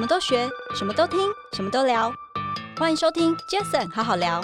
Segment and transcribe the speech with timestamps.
[0.00, 1.18] 什么都学，什么都听，
[1.52, 2.10] 什么都聊。
[2.78, 4.42] 欢迎收听 Jason 好好聊。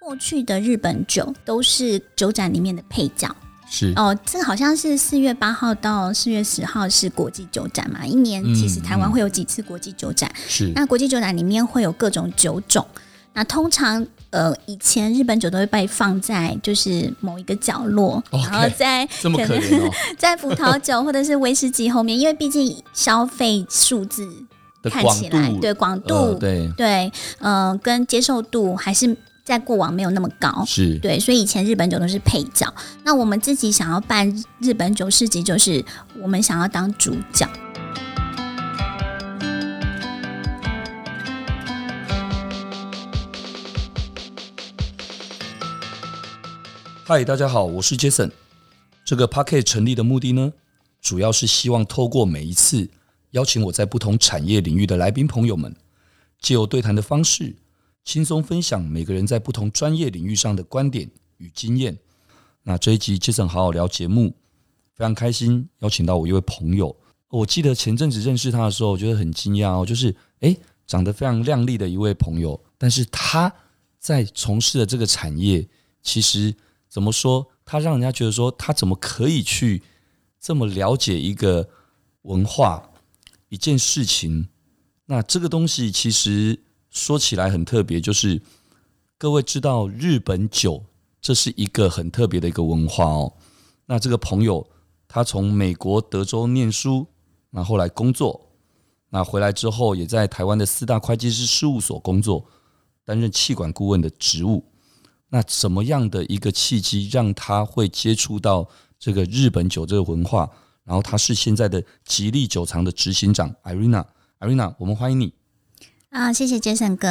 [0.00, 3.28] 过去的日本酒都是酒展里面的配角。
[3.68, 8.06] 是哦，这好像是四月八号到四月十号是国际酒展嘛？
[8.06, 10.26] 一年其实台湾会有几次国际酒展？
[10.34, 10.72] 嗯嗯、是。
[10.74, 12.88] 那国际酒展里面会有各种酒种。
[13.34, 24.26] 那通常呃，以前日本酒都会被放在就是某一个角落，okay, 然后在可能、哦、 在葡萄酒或者是威士忌后面，因为毕竟消费数字
[24.84, 29.16] 看起来对广度、呃、对对呃跟接受度还是。
[29.42, 32.72] 在过往没有那么高，是对，所以以前日本酒都是配角。
[33.02, 35.84] 那我们自己想要办日本酒市集，就是
[36.22, 37.48] 我们想要当主角。
[47.12, 48.30] 嗨，大家好，我是 Jason。
[49.04, 50.52] 这个 Podcast 成立的目的呢，
[51.00, 52.88] 主要是希望透过每一次
[53.32, 55.74] 邀请我在不同产业领域的来宾朋友们，
[56.40, 57.56] 借由对谈的方式。
[58.04, 61.98] 轻松分享每个人在不同专业领域上的观点与经验。
[62.62, 64.36] 那这一集杰森好好聊节目，
[64.94, 66.96] 非常开心邀请到我一位朋友。
[67.30, 73.52] 我记得前阵子认识他的时候，我觉得很惊讶哦，就是诶，长得非常靓丽的一位朋友，但是他
[73.98, 75.68] 在从事的这个产业，
[76.04, 76.54] 其实
[76.90, 79.82] 怎么说，他让人家觉得说他怎么可以去
[80.38, 81.70] 这么了解一个
[82.22, 82.90] 文化、
[83.48, 84.48] 一件事情？
[85.06, 86.64] 那这个东西其实。
[86.92, 88.42] 说起来很特别，就是
[89.16, 90.84] 各位知道日本酒，
[91.20, 93.32] 这是一个很特别的一个文化哦。
[93.86, 94.68] 那这个朋友
[95.06, 97.06] 他从美国德州念书，
[97.50, 98.50] 那后来工作，
[99.10, 102.44] 那回来之后也在台湾的四大会计师事务所工作，
[103.04, 104.64] 担任气管顾问的职务。
[105.30, 110.48] 那什么样的一个契机让他会接触到这个日本酒这个文化？
[110.84, 115.32] 然后他是现在的吉利酒厂的执行长 Irina，Irina，我们欢迎你。
[116.08, 117.06] 啊，谢谢杰森哥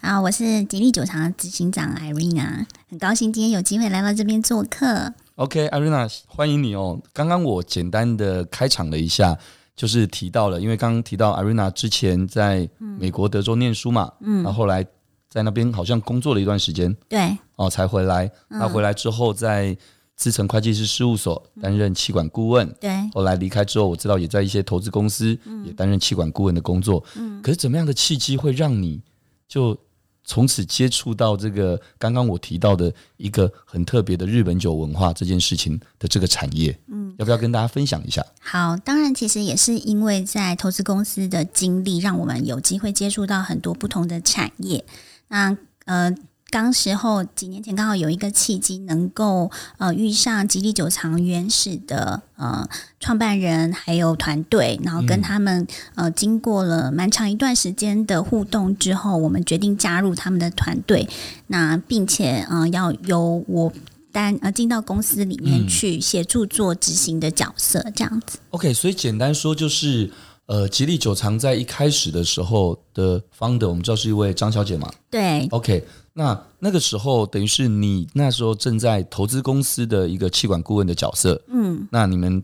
[0.00, 0.20] 啊！
[0.22, 5.14] 我是吉利酒厂的执行长 Irina，很高兴今天有机会来到这边做客。
[5.36, 7.00] OK，Irina，欢迎你哦。
[7.12, 9.38] 刚刚我简单的开场了一下，
[9.76, 14.84] 就是提到了，因为刚刚提到 Irina 之前在美国德州念书嘛，嗯，然后后来
[15.28, 18.30] 在那边好像工作了一段时间，对，哦，才回来。
[18.48, 19.76] 那回来之后在。
[20.20, 22.90] 资诚会计师事务所担任气管顾问，对。
[23.14, 25.28] 后来离开之后，我知道也在一些投资公司
[25.64, 27.02] 也担任气管顾问的工作。
[27.16, 27.40] 嗯。
[27.40, 29.00] 可是怎么样的契机会让你
[29.48, 29.74] 就
[30.22, 36.78] 从此接触到这个刚刚我提到的一个很特别的日本酒文化这件事情的这个产业？
[36.88, 37.14] 嗯。
[37.16, 38.22] 要不要跟大家分享一下？
[38.42, 44.84] 好，当然，其实也是因为在投资公司的经历，让我们有机会接触到很多不同的产业。
[45.28, 45.56] 那
[45.86, 46.14] 呃。
[46.50, 52.68] 当时候几年前刚好有一个契机，能够呃遇上吉利酒藏原始的呃
[52.98, 61.08] 创办人还有团队，然后跟他们呃经过了蛮长一段时间的互动之后，我们决定加入他们的团队，
[61.46, 63.72] 那并且呃要由我
[64.10, 68.38] 单呃进到公司里面去协助做执行的角色，这样子。
[68.50, 70.10] OK，所以简单说就是。
[70.46, 74.90] 呃，吉利酒藏在一开始的时候的 founder，我们知道是一位张小姐嘛？
[75.08, 75.46] 对。
[75.52, 81.42] OK，那那个时候等于是你那时候正在投资公司的一个气管顾问的角色。
[81.48, 81.88] 嗯。
[81.90, 82.42] 那你们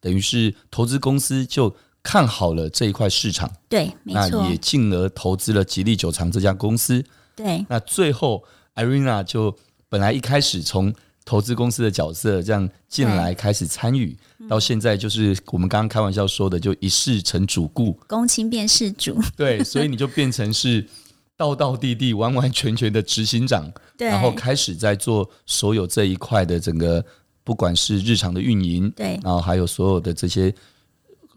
[0.00, 3.50] 等于是投资公司就看好了这一块市场。
[3.68, 4.42] 对，没错。
[4.42, 7.04] 那也进而投资了吉利酒厂这家公司。
[7.34, 7.64] 对。
[7.68, 8.44] 那最后
[8.74, 9.56] ，Irina 就
[9.88, 10.94] 本来一开始从
[11.24, 14.16] 投资公司的角色这样进来开始参与，
[14.48, 19.20] 到现在就是我们刚刚开玩笑说的，就一世成主顾，公卿变事主。
[19.36, 20.86] 对，所以你就变成是
[21.36, 27.04] 道道地地、完完全全的执行长，然后开始在做所有这一块的整个，
[27.44, 30.54] 不管是日常的运营，对，然后还有所有的这些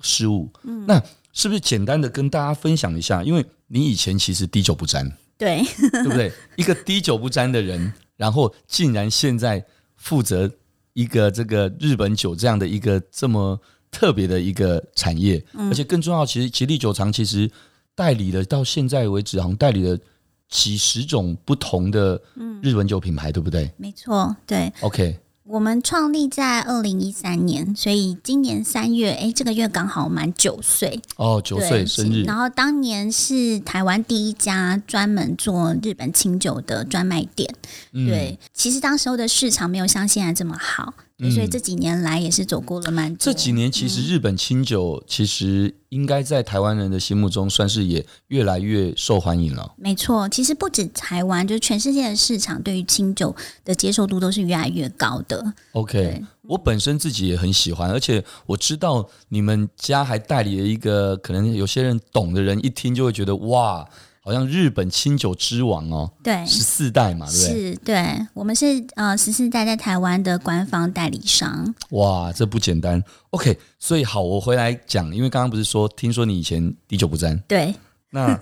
[0.01, 0.49] 事务。
[0.63, 1.01] 嗯，那
[1.33, 3.23] 是不是简单的跟大家分享一下？
[3.23, 6.31] 因为你以前其实滴酒不沾，对， 对不对？
[6.55, 9.65] 一个滴酒不沾的人，然后竟然现在。
[10.01, 10.49] 负责
[10.93, 13.59] 一个这个日本酒这样的一个这么
[13.91, 17.51] 特别的一个产业，而且更重要，其实吉利酒厂其实
[18.00, 20.00] 代理了到现在为止，好像代理了
[20.48, 22.18] 几十种不同的
[22.62, 23.69] 日本酒品牌，对不对？
[23.75, 24.72] 没错，对。
[24.80, 25.19] OK。
[25.44, 32.24] 我们创立在二零一三年，所以今年三月，哎，这个月刚好满九岁哦，九岁生日。
[32.24, 37.54] 然后当年是台湾第一家专门做日本清酒的专卖店。
[37.92, 43.18] 嗯、对，其实当时候的市场没有像现在这么好，嗯、所以这几年来也是走过了蛮多。
[43.19, 49.74] 这几年其实日本清酒其实应该在台湾人的心目中算是也越来越受欢迎了。
[49.77, 53.36] 没错，其实不止台湾，就是全世界的市场对于清酒
[53.66, 55.54] 的接受度都是越来越高的。
[55.74, 63.88] OK，我本身自己也很喜欢，而且我知道你们家还代理了一个，可能有些人懂的人一听就会觉得哇。
[64.29, 67.71] 好像日本清酒之王哦，对，十四代嘛，对不对？
[67.71, 71.73] 是，对，我们是呃十四代在台湾的官方代理商。
[71.89, 73.03] 哇，这不简单。
[73.31, 77.73] OK，所以好，我回来讲，因为刚刚不是说，听说你以前滴酒不沾，对，
[78.11, 78.39] 那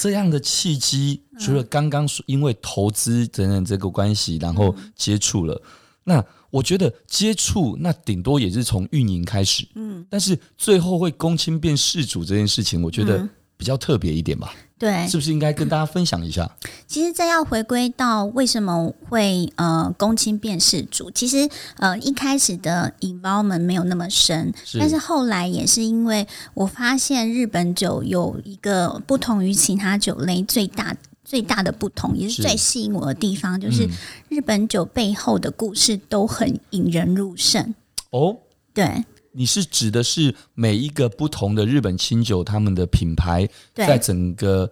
[0.00, 5.70] 这样的契机，除了刚刚说因为投资等等这个关系，然后接触了，嗯、
[6.02, 13.24] 那我觉得接触那顶多也是从运营开始，嗯，但是最后会公亲变事主这件事情，我觉得
[13.56, 14.52] 比较特别一点吧。
[14.78, 16.48] 对，是不是应该跟大家分享一下？
[16.86, 21.10] 其实这要回归到为什么会呃公亲变事主。
[21.10, 21.48] 其实
[21.78, 33.88] 呃一开始的 involvement 没有那么深，是但是后来也是因为我发现日本酒有一个不同于其他酒类最大最大的不同，也是最吸引我的地方，是就是
[34.28, 37.74] 日本酒背后的故事都很引人入胜。
[38.10, 38.36] 哦，
[38.72, 39.04] 对。
[39.38, 44.68] 你是指的是每一个不同的日本清酒，他们的品牌在整个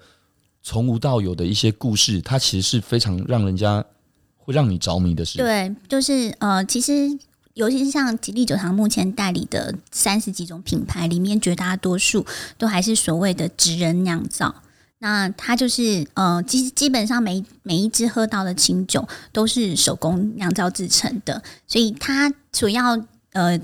[0.60, 3.84] 从无到有的一些故事，它其实是非常让人家
[4.36, 5.38] 会让你着迷的事。
[5.38, 7.16] 对，就是呃，其实
[7.54, 12.26] 尤其是像吉利酒厂目前代理的三十几种品牌里面，绝大多数
[12.58, 14.52] 都还是所谓的职人酿造。
[14.98, 23.00] 那它就是呃，基基本上每每一支喝到的清酒都是手工酿造制成的，所以它主要
[23.32, 23.60] 呃。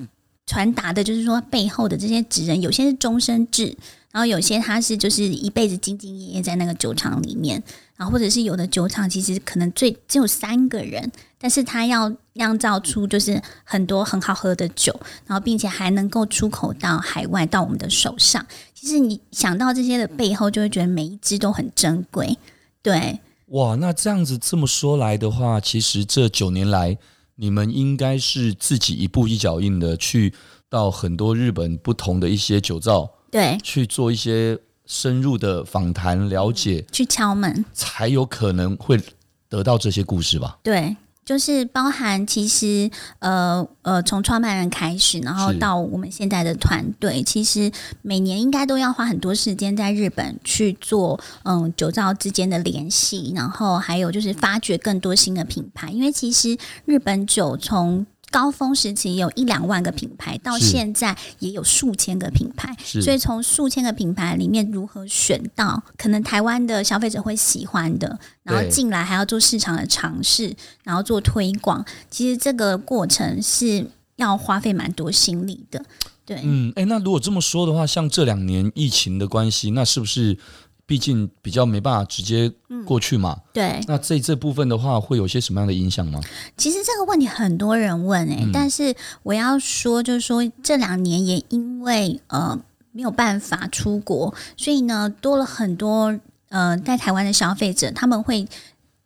[0.53, 3.75] 传达的就是说，背后的这些职人，有些是终身制，
[4.11, 7.63] 然后有些他是就是一辈子兢兢业业在那个酒厂里面，
[7.97, 14.95] 然后或者是有的酒厂其实可能最只有三个人，但是他要酿造出就是很多很好喝的酒，
[15.27, 18.47] 然后并且还能够出口到海外到我们的手上。
[18.75, 22.37] 其实你想到这些的背后，就会觉得每一支都很珍贵。
[22.83, 26.99] 对，哇，那这样子这么说来的话，其实这九年来。
[27.37, 30.33] 你们应该是自己一步一脚印的去
[30.69, 39.01] 到很多日本不同的一些酒造，对，去做一些深入的访谈了解，去敲门，才有可能会
[39.49, 40.59] 得到这些故事吧？
[40.63, 40.97] 对。
[41.25, 42.91] 就是包含其实
[43.21, 47.71] 呃呃从创办人开始，然后到我们现在的团队，其实
[48.03, 73.87] 每年应该都要花很多时间在日本去做嗯酒造之间的联系，然后还有就是发掘更多新的品牌，因为其实日本酒从高峰时期有一两万个品牌，到现在也有数千个品牌，所以从数千个品牌里面如何选到可能台湾的消费者会喜欢的，然后进来还要做市场的尝试，然后做推广，其实这个过程是
[74.17, 75.85] 要花费蛮多心力的。
[76.25, 80.39] 对，嗯，诶、欸，那如果这么说的话，像这两年疫情的关系，那是不是？
[80.87, 82.53] 毕竟比较没办法直接
[82.85, 83.81] 过去嘛，嗯、对。
[83.87, 86.21] 那这这部分的话，会有些什么样的影响吗？
[86.57, 92.59] 其实这个问题很多人问诶、欸，嗯、但是我要说，就是说这两年也因为呃
[92.91, 96.19] 没有办法出国，所以呢多了很多
[96.49, 98.47] 呃在台湾的消费者，他们会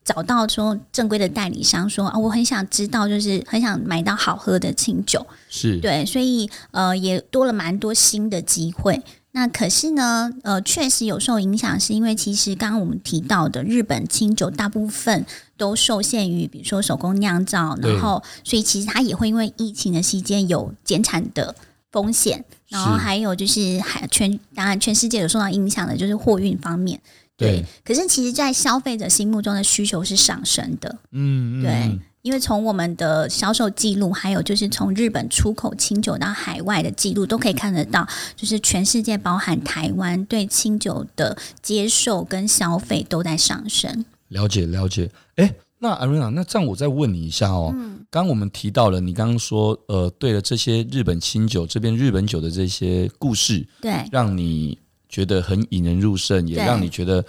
[0.05, 9.00] 找到说正规的代理商，说啊，我很想知道，就是很想买到好喝的清酒，是对，所以呃也多了蛮多新的机会。
[9.37, 15.27] 那可是呢，呃，确实有受影响，是因为其实刚刚我们提到的日本清酒大部分
[15.59, 21.55] 都受限于，比如说手工酿造，然后所以其实它也会因为疫情的期间有减产的
[21.93, 26.99] 风险，然后还有就是还全当然全世界有受到影响的就是货运方面，
[27.37, 27.63] 对。
[27.84, 32.01] 可是其实，在消费者心目中的需求是上升的，嗯，对。
[32.27, 38.05] 因为从我们的销售记录，还有就是从日本出口清酒到海外的记录，都可以看得到，
[38.35, 44.05] 就是全世界包含台湾对清酒的接受跟消费都在上升。
[44.27, 54.77] 了解了解，哎，那 Irina，那这样我再问你一下哦，嗯，刚刚我们提到了，你刚刚说，呃，对了，这些日本清酒这边日本酒的这些故事，对，让你
[55.09, 57.25] 觉得很引人入胜，也让你觉得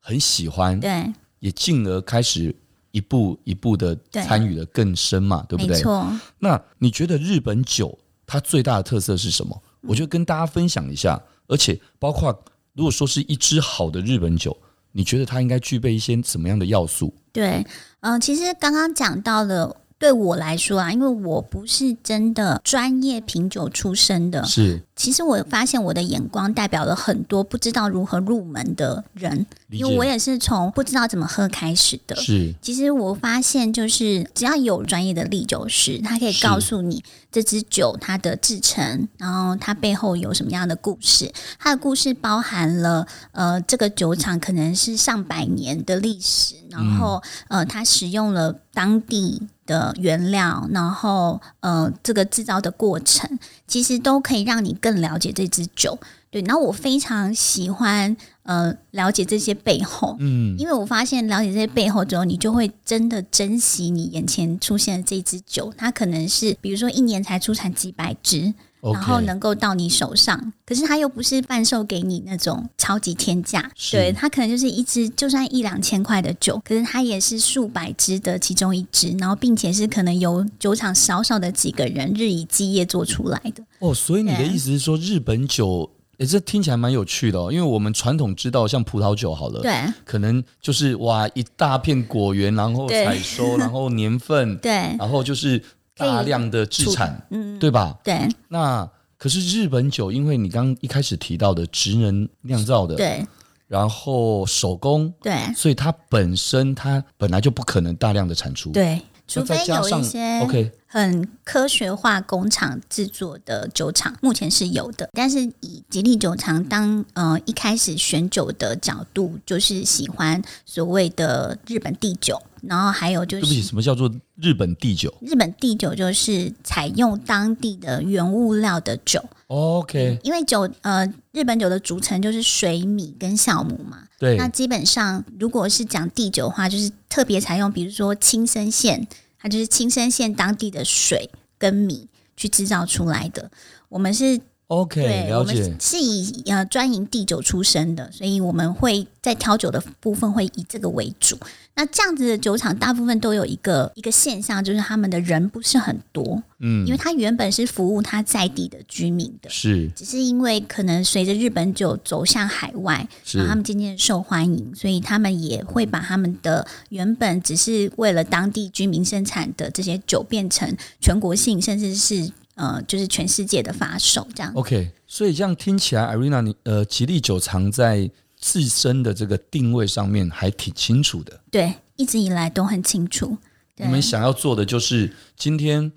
[0.00, 2.52] 很喜欢，对，也进而开始。
[2.90, 5.76] 一步一步的参与的更深嘛，对，对不对？
[5.76, 6.20] 没错。
[6.38, 9.62] 那你觉得日本酒它最大的特色是什么？
[9.82, 11.20] 嗯、我就跟大家分享一下。
[11.46, 12.44] 而且包括
[12.74, 14.56] 如果说是一支好的日本酒，
[14.92, 17.12] 你觉得它应该具备一些什么样的要素？
[17.32, 17.64] 对，
[18.00, 24.82] 嗯、呃，其实刚刚讲到了对我来说啊，因为我不是真的专业品酒出身的，是。
[24.96, 32.16] 其实我发现我的眼光代表了很多不知道如何入门的人，因为我也是从不知道怎么喝开始的。
[32.16, 37.02] 是，其实我发现就是只要有专业的唎酒师，他可以告诉你
[37.32, 41.32] 这支酒它的制成，然后它背后有什么样的故事。
[41.58, 55.96] 它的故事包含了呃，这个酒厂可能是上百年的历史，然后呃，它使用了当地的原料，然后呃，这个制造的过程，其实都可以让你更了解这支酒。
[56.28, 65.72] 对，然后我非常喜欢呃了解这些背后，嗯，因为我发现了解这些背后之后，你就会真的珍惜你眼前出现的这支酒。
[65.76, 68.52] 它可能是比如说一年才出产几百支。
[68.82, 83.62] 然后能够到你手上，可是它又不是半售给你那种超级天价，对，它可能就是一支就算一两千块的酒，可是它也是数百支的其中一支，然后并且是可能由酒厂少少的几个人日以继夜做出来的。
[83.80, 95.62] 哦，所以你的意思是说，日本酒，诶，这听起来蛮有趣的哦，因为我们传统知道像葡萄酒好了，对，可能就是哇一大片果园，然后采收，然后年份， 对，然后就是。
[96.00, 97.98] 大量的制产，嗯，对吧？
[98.02, 98.28] 对。
[98.48, 98.88] 那
[99.18, 103.24] 可是日本酒，因为你刚刚一开始提到的职能酿造的，对，
[103.68, 115.08] 然后手工，对，所以它本身它本来就不可能大量的产出，对，除非有一些 OK 很科学化工厂制作的酒厂，目前是有的。
[115.12, 122.42] 但是以吉利酒厂当呃一开始选酒的角度，就是喜欢所谓的日本地酒。
[122.62, 125.14] 然后还有就是，对不起，什么叫做日本地酒？
[125.22, 129.24] 日本地酒就是采用当地的原物料的酒。
[129.46, 134.02] OK，因为酒呃，日本酒的组成就是水、米跟酵母嘛。
[134.18, 134.36] 对。
[134.36, 139.06] 那基本上，如果是讲地酒的话，就是特别采用，比如说青森县，
[139.40, 142.06] 它就是青森县当地的水跟米
[142.36, 143.50] 去制造出来的。
[143.88, 144.40] 我们是。
[144.70, 145.52] OK，对，了解。
[145.52, 151.36] 我们是以呃专营地酒出身的，所以我们会在挑酒的部分会以这个为主。
[151.80, 172.30] 那这样子的酒厂大部分都有一个一个现象，就是他们的人不是很多，嗯，因为他原本是服务他在地的居民的，是，只是因为可能随着日本酒走向海外，是，然后他们渐渐受欢迎，所以他们也会把他们的原本只是为了当地居民生产的这些酒变成全国性，甚至是。
[172.56, 174.52] 呃，就是全世界的发售这样。
[174.52, 178.10] OK，所以这样听起来，Irina，你呃，吉利酒厂在
[178.40, 181.40] 自身的这个定位上面还挺清楚的。
[181.50, 183.36] 对，一直以来都很清楚。
[183.76, 185.92] 你们想要做的就是，今天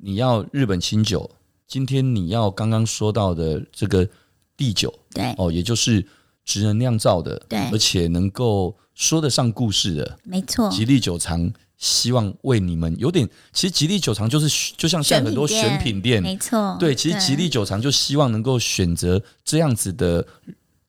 [0.00, 1.30] 你要日本清酒，
[1.66, 4.08] 今天你要刚刚说到的这个
[4.56, 6.06] 地酒，对，哦，也就是
[6.44, 11.52] 职人酿造的，对，而且能够说得上故事的，没错，吉利酒厂。
[11.78, 20.26] 希望为你们有点，其实吉利酒厂就是就像现在很多选品店，没错，对，其实吉利酒厂就希望能够选择这样子的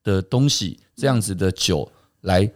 [0.08, 2.50] 的东西，这样子的酒来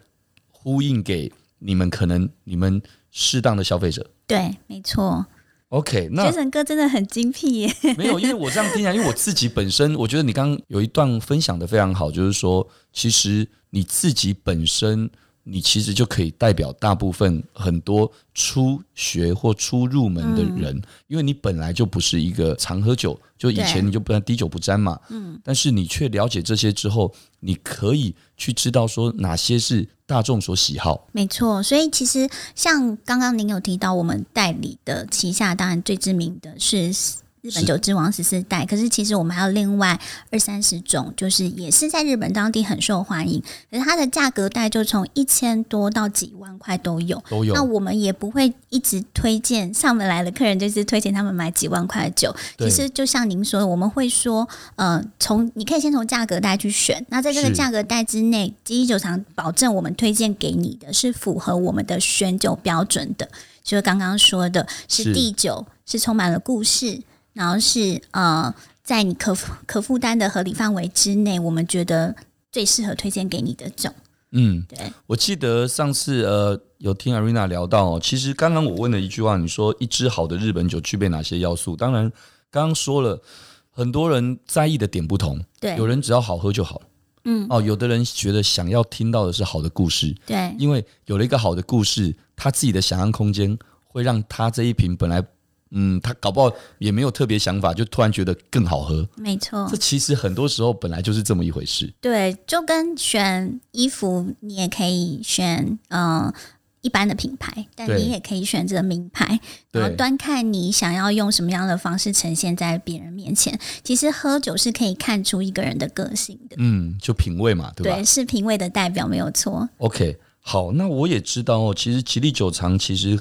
[0.48, 1.30] 呼应给
[1.60, 2.82] 你们，可能你们
[3.12, 4.10] 适当的消费者。
[4.26, 5.26] 对，没错。
[5.68, 7.76] OK，那杰森哥真的很精辟耶。
[7.98, 15.10] 没有，因为我这样听起来，因为我自己本身，我觉得你刚刚有一段分享的非常好，就是说，其实你自己本身。
[15.44, 25.00] 你其实就可以代表大部分很多初学或初入门的人，嗯，因为你本来就不是一个常喝酒，就以前你就不能滴酒不沾嘛。
[25.10, 31.08] 嗯，但是你却了解这些之后，你可以去知道说哪些是大众所喜好。
[31.12, 36.94] 没错，所以其实像刚刚您有提到，我们代理的旗下当然最知名的是。
[37.42, 47.54] 日本酒之王十四代，可是其实我们还有另外二三十种，就是也是在日本当地很受欢迎，可是它的价格带就从一千多到几万块都有，都有。
[47.56, 52.36] 那我们也不会一直推荐上门来的客人，就是推荐他们买几万块的酒。
[52.60, 63.28] 其实就像您说的，我们会说，呃，从你可以先从价格带去选，那在这个价格带之内，基一酒厂保证我们推荐给你的是符合我们的选酒标准的，
[63.64, 67.02] 就是刚刚说的是地酒，是充满了故事。
[67.34, 69.36] 然后是呃，在你可
[69.66, 72.16] 可负担的合理范围之内，我们觉得
[72.52, 73.90] 最适合推荐给你的酒。
[74.32, 74.92] 嗯，对。
[75.08, 81.76] 我记得上次呃有听 Arena 聊到，其实刚刚我问了一句话，你说一支好的日本酒具备哪些要素？
[81.76, 82.12] 当然，
[82.50, 83.22] 刚刚说了
[83.70, 86.82] 很多人在意的点不同，对，有人只要好喝就好，
[87.24, 95.24] 嗯，哦，有的人觉得想要听到的是好的故事，对，因为有了一个好的故事，他自己的想象空间会让他这一瓶本来。
[95.72, 99.08] 嗯，他搞不好也没有特别想法，就突然觉得更好喝。
[99.16, 101.94] 没错，这其实很多时候本来就是这么一回事。
[102.02, 106.34] 对，就跟选衣服，你也可以选，嗯、呃，
[106.82, 109.40] 一般的品牌，但你也可以选择名牌，
[109.72, 113.58] 然后端看你想要用什么样的方式呈现在别人面前。
[113.84, 117.96] 其实喝酒是可以看出一个人的个性的，嗯，就品味嘛，对吧？
[117.96, 119.70] 对，是品味的代表，没有错。
[119.78, 123.20] OK，好，那我也知道哦，其实吉利酒厂其实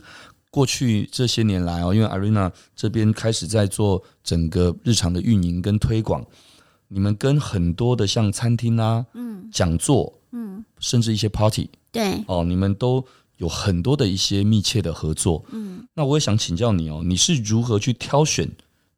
[0.50, 6.24] 过去这些年来哦，因为 Arena 这边开始在做整个日常的运营跟推广，
[6.88, 13.04] 你们跟很多的像餐厅啊、嗯、讲座、嗯，甚至一些 party 对，哦，你们都
[13.36, 15.44] 有很多的一些密切的合作。
[15.52, 18.50] 嗯，那我也想请教你哦，你是如何去挑选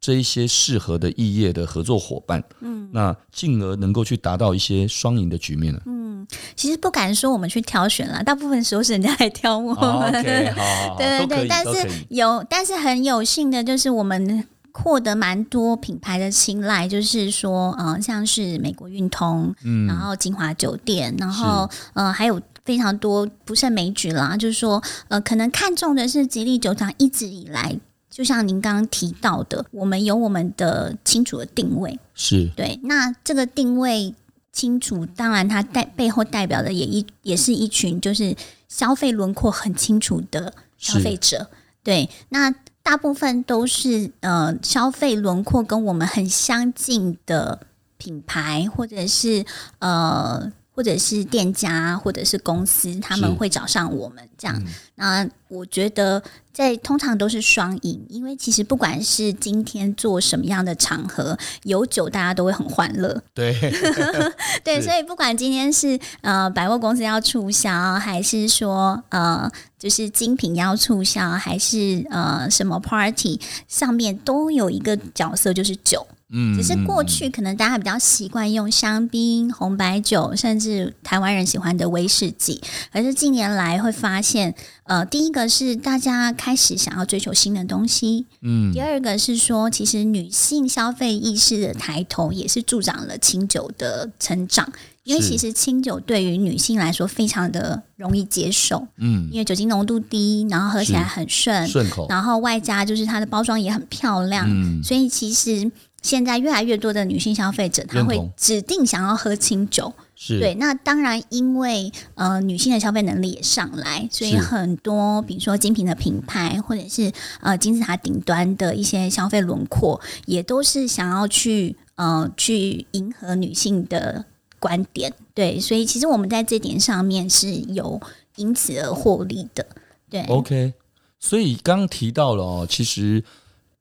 [0.03, 2.43] 这一些适合的异业的合作伙伴？
[2.59, 5.79] 嗯，那进而能够去达到一些双赢的局面呢？
[5.85, 10.11] 嗯，其实不敢说我们去挑选了，大部分时候是人家来挑我们。
[10.21, 10.53] 对
[10.97, 22.41] 对对，但是有，但是很有幸的就是我们获得蛮多品牌的青睐，就是说，呃，像是美国运通，嗯，然后金华酒店，然后呃，还有。
[22.65, 27.77] 非常多不胜枚举啦，就是说，呃，可能看中的是吉利酒厂一直以来，
[28.13, 32.79] 就像您刚刚提到的，我们有我们的清楚的定位，是对。
[32.83, 34.13] 那这个定位
[34.51, 38.35] 清楚，当然它代背后代表的也一也是一群就是
[38.69, 41.49] 消费轮廓很清楚的消费者，
[41.83, 42.07] 对。
[42.29, 42.53] 那
[42.83, 47.65] 大部分都是呃消费轮廓跟我们很相近的
[47.97, 49.43] 品牌，或者是
[49.79, 50.51] 呃。
[50.75, 54.59] 或者是店家，或者是公司，他们会找上我们这样。
[54.59, 63.21] 嗯、那我觉得在通常都是双赢，因为其实不管是今天做什么样的场合，有酒大家都会很欢乐。
[63.35, 63.55] 对，
[64.63, 76.07] 对，所以不管今天是呃百货公司要促销，还是说呃就是精品要促销，还是呃什么 party 上面都有一个角色，就是酒。
[76.35, 82.59] 嗯，只是过去可能大家比较习惯用香槟、红白酒，甚至台湾人喜欢的威士忌。
[82.91, 94.67] 可是近年来会发现，呃，第一个是大家开始想要追求新的东西，嗯，第二个是说，其实女性消费意识的抬头也是助长了清酒的成长。
[95.03, 105.71] 因为其实清酒对于女性来说非常的容易接受，嗯，因为酒精浓度低，然后喝起来很顺，顺口，然后外加就是它的包装也很漂亮，嗯，所以其实。
[106.03, 110.53] 现在越来越多的女性消费者，她会指定想要喝清酒，是对。
[110.55, 124.25] 那当然，因为呃女性的消费能力也上来，所以很多比如说精品的品牌，或者是呃金字塔顶端的一些消费轮廓，也都是想要去呃去迎合女性的
[124.59, 125.13] 观点。
[125.33, 127.99] 对，所以其实我们在这点上面是有
[128.35, 129.65] 因此而获利的。
[130.09, 130.73] 对，OK。
[131.17, 133.23] 所以刚刚提到了哦，其实。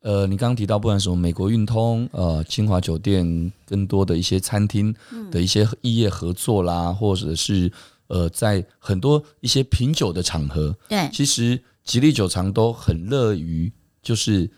[0.02, 4.92] 呃，你刚刚提到，不管什么美国运通、呃，清华酒店，更多的一些餐厅
[5.30, 7.70] 的一些异业合作啦，嗯、或者是
[8.08, 14.50] 呃，在很多一些品酒的场合，对，其实吉利酒厂都很乐于就是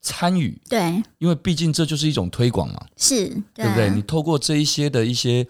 [0.00, 3.90] 参与，对，因为毕竟这就是一种推广嘛，是对，对不对？
[3.90, 5.44] 你透过这一些的一些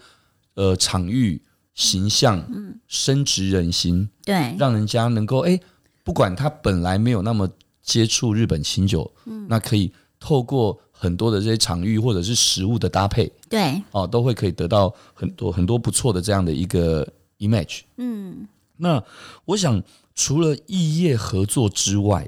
[0.55, 1.39] 呃场域
[1.75, 5.59] 形象，嗯，深植人心，对，让人家能够哎，
[6.03, 7.47] 不管他本来没有那么。
[7.85, 9.11] 接触日本清酒，
[9.43, 17.05] 嗯，那可以透过很多的这些场域或者是食物的搭配，对，哦，都会可以得到很多很多不错的这样的一个
[17.39, 17.81] image。
[17.97, 19.03] 嗯，那
[19.43, 19.83] 我想
[20.15, 22.25] 除了异业合作之外，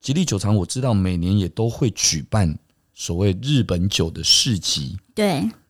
[0.00, 2.58] 吉利酒厂我知道每年也都会举办
[2.94, 4.96] 所谓日本酒的市集。
[5.14, 5.26] 对，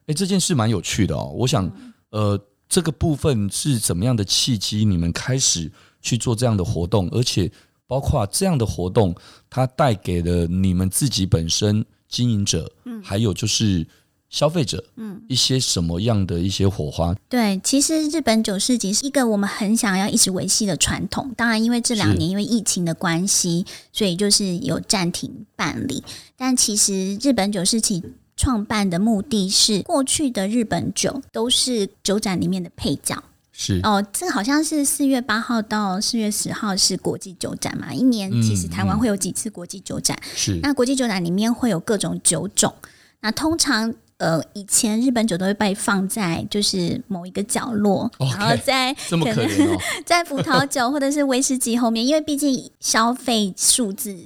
[0.06, 1.32] 哎，这件事蛮有趣的哦。
[1.34, 1.68] 我想，
[2.10, 7.50] 呃，这个部分是怎么样的契机，你们开始去做这样的活动，而且。
[7.86, 9.14] 包括这样的活动，
[9.50, 13.86] 它带给了你们自己本身经营者，嗯，还有就是
[14.30, 17.14] 消费者，嗯，一些什么样的一些火花？
[17.28, 21.32] 对，其实日本酒市集是一个我们很想要一直维系的传统。
[21.36, 26.02] 当然，因为这两年因为疫情的关系，所以就是有暂停办理。
[26.36, 28.02] 但其实日本酒市集
[28.36, 33.22] 创办的目的是，过去的日本酒都是酒展里面的配角。
[33.56, 37.94] 是哦，这好像是四月八号到四月十号是国际酒展嘛？
[37.94, 40.18] 一年其实台湾会有几次国际酒展？
[40.34, 42.74] 是、嗯嗯、那国际酒展里面会有各种酒种。
[43.20, 54.16] 那通常呃，以前日本酒都会被放在就是某一个角落，okay, 然后在 可能哦， 在葡萄酒或者是威士忌后面，因为毕竟消费数字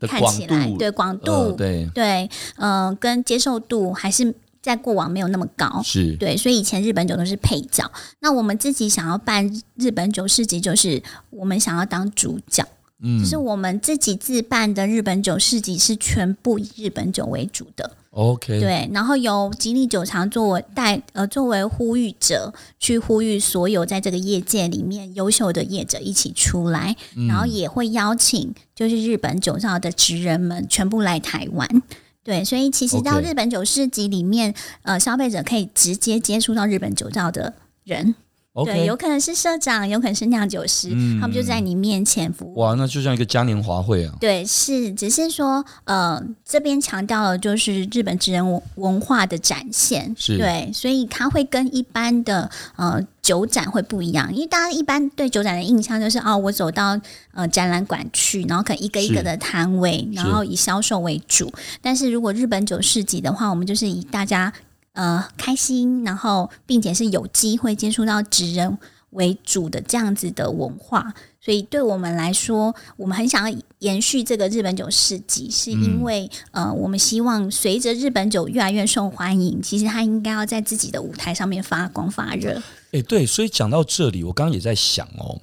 [0.00, 4.34] 看起来对广度、呃、对对呃，跟接受度还是。
[4.64, 7.84] 在过往没有那么高，是对，所以以前日本酒都是配角。
[8.20, 12.66] 那我们自己想要办日本酒市集，就是我们想要当主角，
[13.02, 17.90] 嗯，就是我们自己自办的日本酒市集是全部以日本酒为主的。
[18.12, 31.82] OK，对，然后由吉利酒厂作为带呃作为呼吁者，去呼吁所有在这个业界里面优秀的业者一起出来，嗯、然后也会邀请就是日本酒造的职人们全部来台湾。
[32.24, 37.52] 对，所以其实到日本酒市集里面呃，消费者可以直接接触到日本酒造的
[37.84, 38.14] 人。
[38.64, 42.54] 对，有可能是社长，有可能是酿酒师，嗯、他们就在你面前服务。
[42.54, 44.14] 哇，那就像一个嘉年华会啊。
[44.20, 56.96] 对，是，只是说，呃，这边强调的就是日本职人文化的展现，是对，所以它会跟一般的呃酒展会不一样，因为大家一般对酒展的印象就是哦，我走到
[57.32, 61.52] 呃展览馆去，然后可能一个一个的摊位，然后以销售为主。
[61.82, 64.52] 但是如果日本酒市集的话，我们就是以大家。
[64.94, 68.78] 呃，开心，然后并且是有机会接触到职人
[69.10, 82.62] 为主的这样子的文化，所以对我们来说，我们很想要延续这个日本酒市集，是因为、嗯、呃，我们希望随着日本酒越来越受欢迎，其实它应该要在自己的舞台上面发光发热。
[82.92, 85.40] 哎，对，所以讲到这里，我刚刚也在想哦，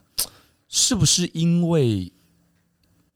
[0.69, 2.13] 是不是因为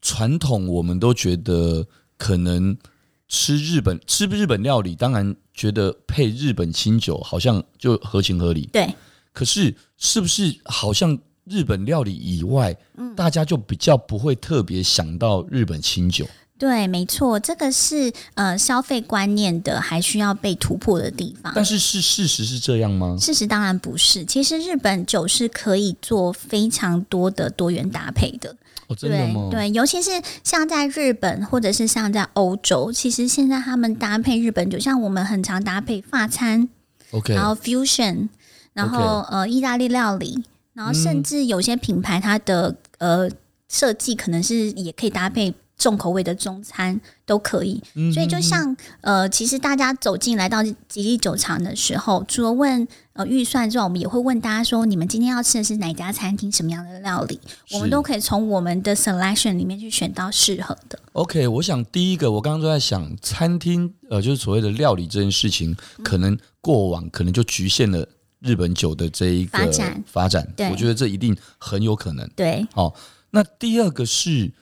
[0.02, 2.78] 传统我们都觉得可能。
[3.28, 8.70] 吃日本吃日本料理，当然觉得配日本清酒好像就合情合理。
[8.72, 8.94] 对，
[9.34, 16.26] 可是是不是好像日本料理以外，嗯，大家就比较不会特别想到日本清酒？
[16.58, 21.52] 对，没错，这个是呃消费观念的还需要被突破的地方。
[21.54, 23.18] 但是是事实是这样吗？
[23.20, 24.24] 事实当然不是。
[24.24, 28.56] 其实日本酒是可以做非常多的多元搭配的。
[28.88, 29.50] 哦，真的吗？
[29.52, 30.12] 对，对，尤其是
[30.44, 36.70] 像在日本或者是像在欧洲，其实现在他们搭配日本酒，像我们很常搭配法餐
[37.12, 38.30] ，OK，然后 fusion，
[38.74, 40.44] 然后.呃意大利料理，
[40.74, 43.32] 然后甚至有些品牌它的、嗯、呃
[43.68, 45.54] 设计可能是也可以搭配。
[45.78, 47.82] 重口味的中餐都可以，
[48.14, 57.40] 所以就像呃，其实大家走进来到吉利酒厂的时候，除了问呃预算之外，我们也会问大家说，你们今天要吃的是哪家餐厅，什么样的料理，
[57.72, 60.98] 我们都可以从我们的 selection 里面去选到适合的。
[61.12, 68.08] OK，我想第一个，我刚刚都在想，餐厅呃，就是所谓的料理这件事情，可能过往可能就局限了
[68.40, 72.26] 日本酒的这一个发展，发展，对，我觉得这一定很有可能。
[72.36, 72.96] 对，好，
[73.32, 74.54] 那第二个是。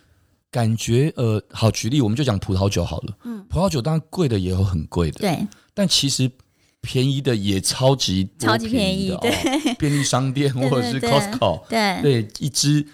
[0.53, 3.17] 感觉呃，好，举例我们就讲葡萄酒好了。
[3.23, 5.47] 嗯，葡萄酒当然贵的也有很贵的，对。
[5.73, 6.29] 但其实
[6.79, 9.73] 便宜的也超级超级便宜的，对。
[9.73, 12.85] 便利商店 或者是 Costco，对对，一支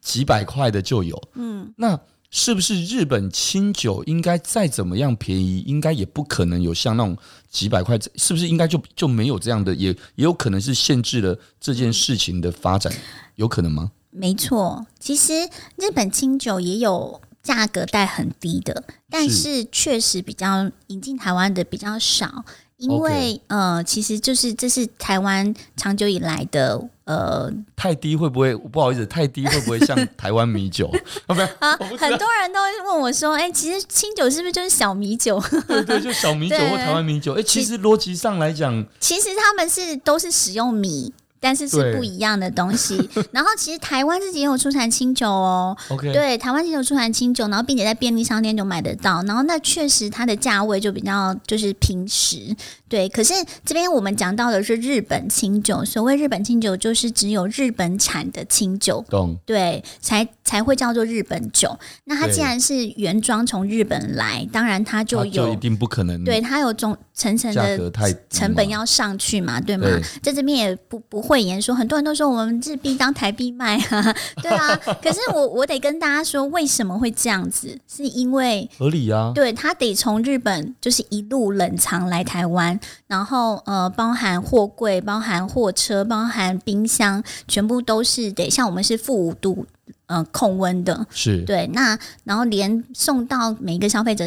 [0.00, 1.22] 几百块的就有。
[1.34, 1.96] 嗯，那
[2.32, 7.16] 是不是日本清酒应该再怎么样便宜，应该也不可能有像那种
[7.48, 9.72] 几百块，是不是应该就就没有这样的？
[9.72, 12.92] 也也有可能是限制了这件事情的发展，
[13.36, 13.92] 有可能吗？
[14.16, 22.44] 没错，其实日本清酒也有价格带很低的，但是确实比较引进台湾的比较少，
[22.76, 29.04] 因为呃，其实就是这是台湾长久以来的呃，太低会不会不好意思？
[29.04, 30.90] 太低会不会像台湾米酒？
[31.58, 35.42] 啊，很多人都会问我说，哎，其实清酒是不是就是小米酒？
[35.66, 37.34] 对对，就小米酒或台湾米酒。
[37.34, 41.12] 哎，其实逻辑上来讲，其实他们是都是使用米。
[41.44, 42.96] 但是是不一样的东西。
[43.30, 45.76] 然后其实台湾自己也有出产清酒哦。
[46.00, 49.22] 对，台湾自己有出产清酒，然后并且在便利商店就买得到。
[49.24, 52.56] 然后那确实它的价位就比较就是平实。
[52.94, 55.84] 对，可是这边我们讲到的是日本清酒。
[55.84, 61.76] 所谓日本清酒，就是只有日本产的清酒，懂对，才才会叫做日本酒。
[62.04, 67.90] 那它既然是原装从日本来，对当然它就有就一定不可能，对，它有种层层的
[68.30, 69.88] 成本要上去嘛，对吗？
[69.88, 74.76] 对在这边也不不会言说，很多人都说我们日币当台币卖啊，对啊。
[75.02, 77.76] 可是我我得跟大家说，为什么会这样子？
[77.88, 82.78] 是因为合理啊，对，它得从日本就是一路冷藏来台湾。
[83.06, 89.66] 然后呃，包含货柜、包含货车、包含冰箱，全部都是得像我们是负五度
[90.06, 91.66] 呃控温的，是对。
[91.74, 94.26] 那然后连送到每一个消费者，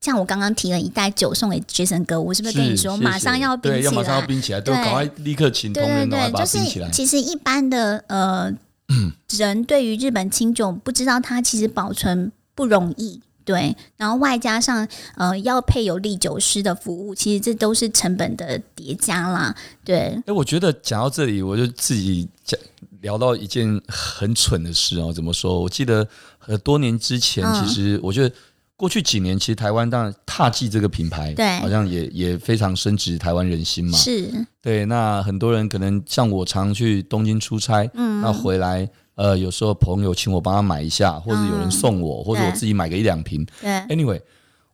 [0.00, 3.80] 像我刚刚提了一袋酒送给 Jason 哥，我是不是跟你说马上要冰起来？
[3.80, 6.88] 对，要马上要冰起来，对，赶快立刻请同仁把它冰起来。
[6.88, 8.52] 就是其实一般的呃、
[8.88, 13.20] 嗯、人对于日本清酒不知道它其实保存不容易。
[13.44, 19.54] 对，然后外加上呃要配有唎酒师的服务，其实这都是成本的叠加啦。
[19.84, 22.58] 对，哎，我觉得讲到这里，我就自己讲
[23.02, 25.12] 聊到一件很蠢的事哦。
[25.12, 25.60] 怎么说？
[25.60, 28.34] 我记得很多年之前，其实我觉得
[28.76, 33.98] 过去几年，其实台湾当然踏迹这个品牌，对，好像也也非常深植台湾人心嘛。
[33.98, 34.30] 是，
[34.62, 34.86] 对。
[34.86, 38.88] 那很多人可能像我常去东京出差，嗯，那回来。
[39.14, 43.46] 呃，有时候朋友请我帮他买一下，或者有人送我，嗯、或者我自己买个一两瓶。
[43.60, 44.20] 对，anyway，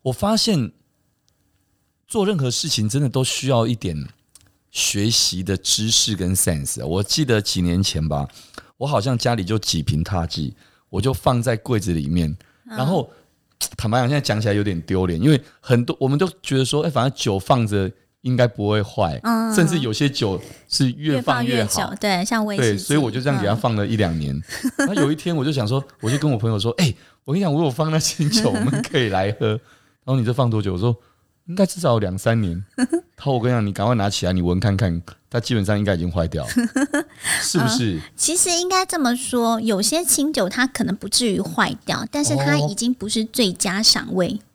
[0.02, 0.72] 我发现
[2.06, 4.08] 做任何事情真的都需要一点
[4.70, 6.84] 学习的知识跟 sense。
[6.86, 8.28] 我记得几年前吧，
[8.78, 10.54] 我好像家里就几瓶獭祭，
[10.88, 12.30] 我就放在柜子里面，
[12.64, 13.10] 嗯、然后
[13.76, 17.90] 坦白讲，现在讲起来有点丢脸，因为很多我们都觉得说，哎，反正酒放着。
[18.22, 21.56] 应该不会坏，嗯、甚至有些酒是越放越好。
[21.56, 22.68] 越越久，对，像威士忌。
[22.70, 24.38] 对，所以我就这样给他放了一两年。
[24.78, 29.48] 那、嗯、有一天我就想说，我就跟我朋友说：“哎、欸，我跟你讲，我有放那清酒，我们可以来喝。
[30.04, 30.74] ”然后你这放多久？
[30.74, 30.94] 我说
[31.48, 32.62] ：“应该至少两三年。
[33.16, 36.50] ”他说：“我跟你讲，你赶快拿起来，你闻看看，它基本上应该已经坏掉了，
[37.42, 44.28] 是不是？”嗯、其实应该这么说，有些清酒它可能不至于坏掉，但是它已经不是最佳赏味。
[44.28, 44.49] 哦，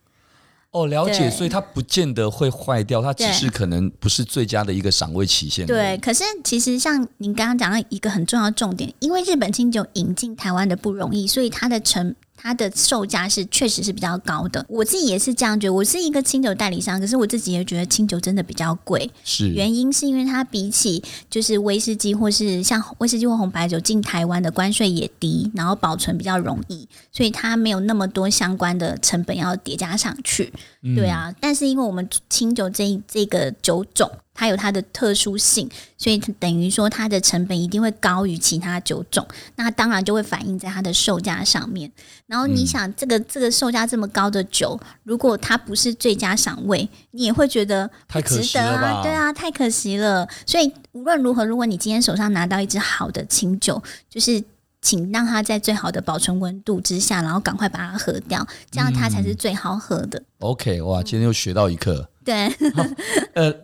[0.87, 5.65] 了解，所以它不见得会坏掉，它只是可能不是最佳的一个赏味期限。
[5.65, 12.13] 对，可是其实像您刚刚讲到一个很重要的重点，因为日本清酒引进台湾的不容易，所以它的成。
[12.37, 15.73] 它的售价是确实是比较高的，我自己也是这样觉得。
[15.73, 19.09] 我是一个清酒代理商，可是我自己也觉得清酒真的比较贵。
[19.23, 30.53] 是原因是因为它比起就是威士忌或是像威士忌或红白酒进台湾的关税也低，然后保存比较容易，所以它没有那么多相关的成本要叠加上去。
[30.83, 34.09] 嗯、对啊，但是因为我们清酒这这个酒种。
[34.35, 35.67] 它有它的特殊性，
[35.97, 41.91] 所以等于说它的成本一定会高于其他酒种，那当然就会反映在它的售价上面。
[42.27, 50.27] 然后你想，这个、嗯、这个售价这么高的酒，如果它不是最佳赏味，你也会觉得不值得啊，对啊，太可惜了。
[50.45, 54.43] 所以无论如何，如果你今天手上拿到一支好的清酒，就是
[54.81, 60.19] 请让它在最好的保存温度之下，然后赶快把它喝掉，这样它才是最好喝的。
[60.19, 62.09] 嗯、OK，哇，今天又学到一课。
[62.25, 62.47] 对，
[63.33, 63.55] 呃。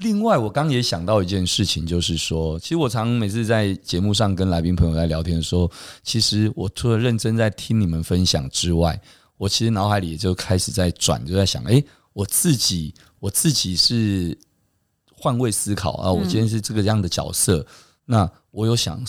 [0.00, 5.70] 另外，我刚也想到一件事情，就是说，其实我常每次在节目上跟来宾朋友在聊天的时候，
[6.02, 9.00] 其实我除了认真在听你们分享之外，
[9.36, 11.82] 我其实脑海里就开始在转，就在想，哎，
[12.12, 14.36] 我自己，我自己是
[15.12, 17.66] 换位思考啊，我今天是这个样的角色，
[18.04, 19.02] 那我有想。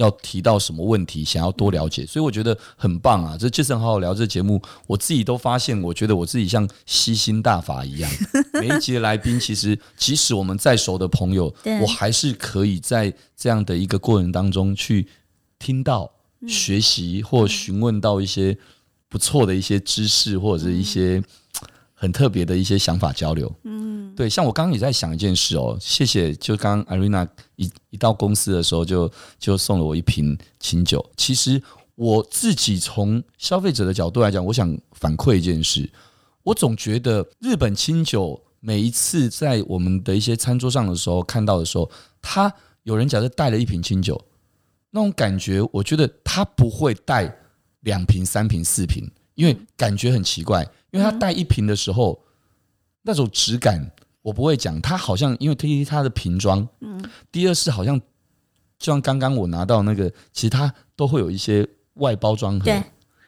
[0.00, 3.36] 要提到什么问题，想要多了解，所以我觉得很棒啊！
[3.38, 8.10] 这杰森好好聊这节目，我自己都发现，我觉得我自己像吸星大法一样，
[8.60, 15.06] 每一集的来宾，其实即使我们再熟的朋友，我还是可以在这样的一个过程当中去
[15.58, 16.10] 听到、
[16.48, 18.56] 学习或询问到一些
[19.08, 21.22] 不错的一些知识，或者是一些。
[22.00, 31.04] 很特别的一些想法交流，嗯，对，像我刚刚也在想一件事哦，谢谢，就刚刚 Irina 一一到公司的时候就就送了我一瓶清酒。
[31.18, 31.62] 其实
[31.96, 35.90] 我自己从消费者的角度来讲，我想反馈一件事，
[36.42, 41.90] 我总觉得日本清酒每一次在我们的一些餐桌上的时候看到的时候，
[42.22, 42.50] 他
[42.84, 44.18] 有人假设带了一瓶清酒，
[44.90, 47.30] 那种感觉，我觉得他不会带
[47.80, 50.66] 两瓶、三瓶、四瓶，因为感觉很奇怪。
[50.90, 52.20] 因为它带一瓶的时候，
[53.02, 53.90] 那种质感
[54.22, 57.96] 我不会讲，它好像因为第一它的瓶装，嗯，第二是好像
[58.78, 62.70] 就像刚刚我拿到那个，其实它都会有一些外包装盒，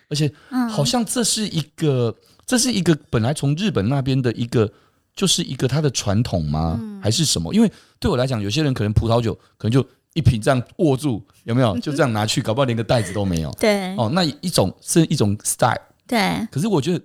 [0.09, 0.33] 而且
[0.71, 4.71] 好像这是一个，这是一个本来从日本那边的一个，
[5.15, 6.81] 就是一个它的传统吗？
[7.01, 7.55] 还是什么？
[7.55, 11.79] 因为对我来讲，有些人可能葡萄酒可能就一瓶这样握住，有没有？
[11.79, 13.53] 就这样拿去，搞不好连个袋子都没有。
[13.53, 15.81] 对，哦，那一种是一种 style，
[16.13, 16.49] 对。
[16.51, 17.05] 可是我觉得。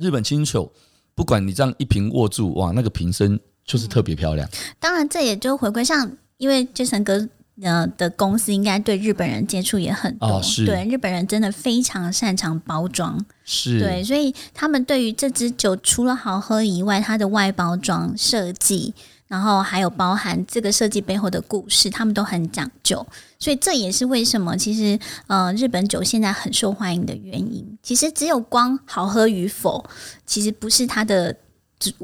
[0.00, 0.72] 日本清酒，
[1.16, 4.48] 不管你这样一瓶握住，哇，那个瓶身就是特别漂亮。
[4.48, 7.28] 嗯、当然，这也就回归像，因为俊成哥
[7.62, 18.94] 呃的公司应该对日本人接触也很多，哦、是对日本人真的非常擅长包装，是对，所以他们对于这支酒除了好喝以外，它的外包装设计。
[19.28, 23.06] 然后还有包含这个设计背后的故事，他们都很讲究，
[23.38, 27.76] 所以这也是为什么其实呃日本酒现在很受欢迎的原因。
[27.82, 29.84] 其实只有光好喝与否，
[30.24, 31.36] 其实不是它的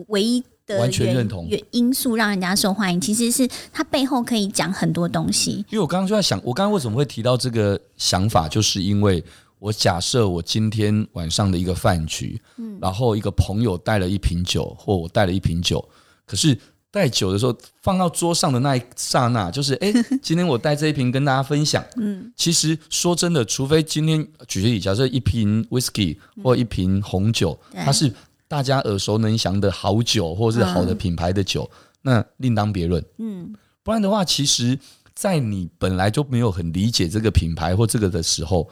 [0.09, 5.65] 唯一的完全认同因素让人家受欢迎，其实是它背后可以讲很多东西。
[5.71, 9.23] 因为我刚刚就在想，我刚刚为什么会提到这个想法，就是因为
[9.59, 15.87] 我假设我今天晚上的一个饭局，嗯，然后一个朋友带了一瓶酒，或我带了一瓶酒，
[16.27, 16.59] 可是。
[16.95, 21.85] 带酒的时候，放到桌上的那一刹那，就是哎， 今天我带这一瓶跟大家分享。
[21.97, 28.09] 嗯，其实说真的，除非今天举例，假设一瓶 whisky 或一瓶红酒，它是
[28.55, 31.69] 大家耳熟能详的好酒，或者是好的品牌的酒，
[32.03, 33.05] 那另当别论。
[33.19, 34.79] 嗯，不然的话，其实，
[35.13, 38.71] 在你本来就没有很理解这个品牌或这个的时候，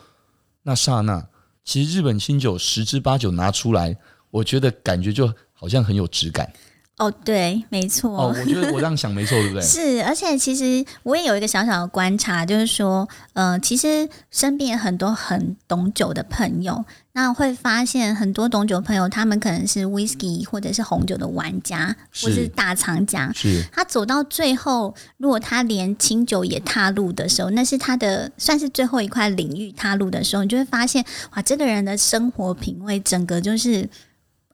[0.62, 1.26] 那刹那，
[1.64, 3.96] 其实日本清酒十之八九拿出来，
[4.30, 6.52] 我觉得感觉就好像很有质感。
[6.98, 8.16] 哦，对，没错。
[8.16, 9.62] 哦，我觉得我这样想没错，对不对？
[9.66, 23.30] 是，而且其实我也有一个小小的观察，就是说，呃，其实身边很多很懂酒的朋友，那会发现很多懂酒朋友，他们可能是 whisky 或者是红酒的玩家，或是大藏家。
[23.34, 23.62] 是。
[23.70, 31.04] 他走到最后，如果他连清酒也踏入的时候，那是他的算是最后一块领域踏入的时候，你就会发现，
[31.36, 33.88] 哇，这个人的生活品味整个就是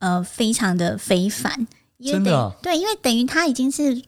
[0.00, 1.66] 呃非常的非凡。
[2.04, 4.02] 真的、啊、对，因为等于他已经是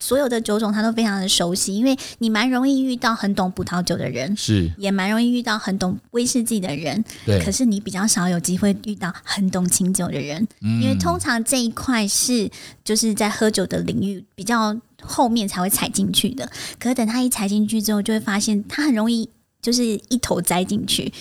[0.00, 1.74] 所有的酒种，他都非常的熟悉。
[1.74, 7.02] 因为你蛮容易遇到很懂葡萄酒的人，是也蛮容易遇到很懂威士忌的人。
[7.24, 12.50] 对，可是你比较少有机会遇到很懂清酒的人，嗯、因为通常这一块是
[12.84, 16.50] 就是在喝酒的领域比较后面才会踩进去的。
[16.78, 19.28] 可是等他一踩进去之后，就会发现他很容易
[19.62, 21.12] 就是一头栽进去。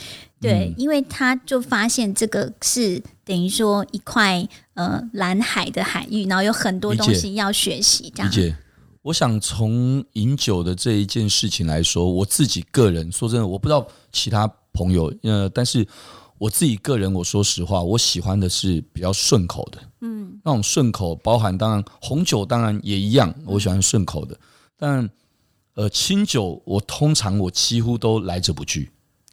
[0.41, 8.11] 对，因为他就发现这个是等于说一块呃蓝海的海域，然后有很多东西要学习。
[8.13, 8.55] 这样，理解。
[9.03, 15.85] 我想从饮酒的这一件事情来说，我自己个人说真的，我不知道其他朋友，呃，但是
[16.37, 24.39] 我自己个人，我说实话，我喜欢的是比较顺口的，嗯，那种顺口包含当然红酒当然也一样，我喜欢顺口的，
[24.77, 25.09] 但
[25.75, 28.89] 呃清酒我通常我几乎都来者不拒。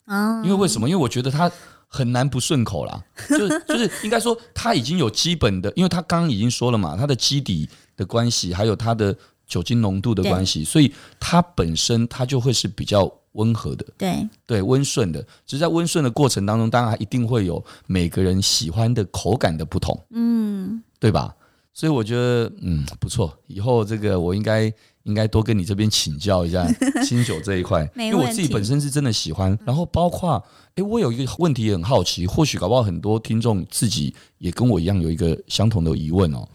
[0.07, 0.43] 啊。
[0.43, 0.89] 因为为什么？
[0.89, 1.51] 因为我觉得它
[1.87, 9.17] 很难不顺口啦， 就就是应该说它已经有基本的，因为它刚刚已经说了嘛，它的基底的关系，还有它的
[9.51, 15.21] 酒精浓度的关系，所以它本身它就会是比较温和的，对对，温顺的。
[15.45, 21.35] 只是在温顺的过程当中，当然一定会有每个人喜欢的口感的不同，嗯，对吧？
[21.75, 24.73] 所以我觉得嗯不错，以后这个我应该。
[25.05, 26.69] 应该多跟你这边请教一下
[27.09, 29.59] 清酒这一块，因为我自己本身是真的喜欢。
[29.65, 30.41] 然后包括，
[30.75, 36.47] 诶，我有一个问题也很好奇，或许搞不好很多听众自己也跟我一样有一个相同的疑问哦。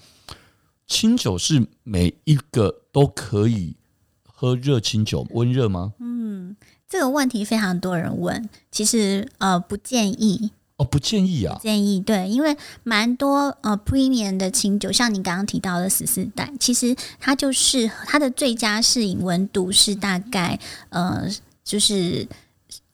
[0.87, 3.75] 清酒是每一个都可以
[4.23, 5.93] 喝热清酒温热吗？
[5.99, 6.55] 嗯，
[6.87, 10.51] 这个问题非常多人问，其实呃不建议。
[10.77, 11.57] 哦，不建议啊！
[11.61, 21.25] 建议对，因为蛮多呃 premium 的清酒，像你刚刚提到的十四代，其实它就是它的最佳适饮温度是大概呃
[21.63, 22.27] 就是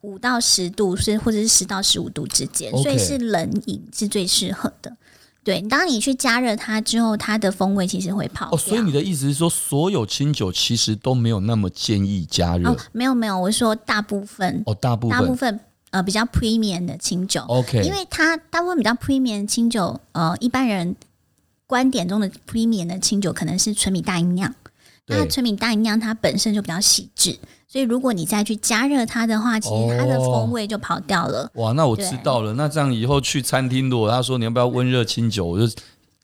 [0.01, 4.95] 五到十度，是或者是十到十五度之间.所以是冷饮是最适合的。
[5.43, 8.49] 对，当你去加热它之后，它的风味其实会跑。
[8.51, 12.69] 哦，所以你的意思是说，所有清酒其实都没有那么建议加热？
[12.69, 15.59] 哦，没有没有，我说大部分哦，大部分大部分。
[15.91, 20.95] 呃，比较 premium 的清酒，OK，因为它大部分比较 premium 清酒，呃，一般人
[21.67, 24.55] 观点中的 premium 的清酒可能是纯米大吟酿，
[25.07, 27.37] 那纯米大吟酿它本身就比较细致，
[27.67, 31.49] 所以如果你再去加热它的话，其实它的风味就跑掉了。
[31.55, 35.73] 哇，那我知道了，那这样以后去餐厅，如果他说你要不要温热清酒，我就。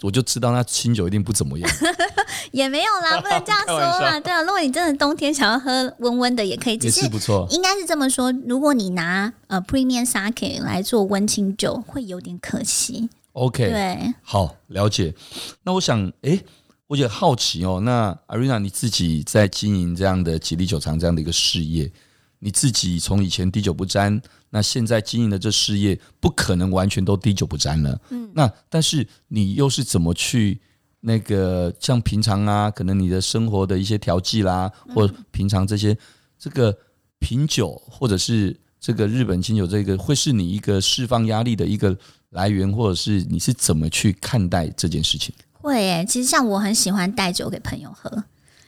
[0.04, 1.68] 我就知道那清酒一定不怎么样，
[2.54, 4.20] 也没有啦，不能这样 说啦。
[4.20, 7.48] 对啊，如果你真的冬天想要喝温温的，也可以，只是不错。
[7.50, 13.10] 应该是这么说，如果你拿呃 Premium Sake 来做温清酒，会有点可惜。
[13.34, 15.16] OK，对，好了解。
[15.64, 16.40] 那我想，哎，
[16.88, 17.80] 我也好奇哦。
[17.84, 21.92] 那 Irina 你自己在经营这样的吉利酒厂这样的一个事业，
[22.40, 24.22] 你自己从以前滴酒不沾。
[24.50, 30.58] 那现在经营的这事业不可能完全都滴酒不沾了，嗯，那但是你又是怎么去
[31.02, 35.96] 那个像平常啊，可能你的生活的一些调剂啦，或平常这些
[36.40, 36.76] 这个
[37.20, 41.96] 品酒或者是这个日本清酒这个，会是你一个释放压力的一个
[42.30, 45.36] 来源，或者是你是怎么去看待这件事情？
[45.62, 48.24] 会耶，其实像我很喜欢带酒给朋友喝。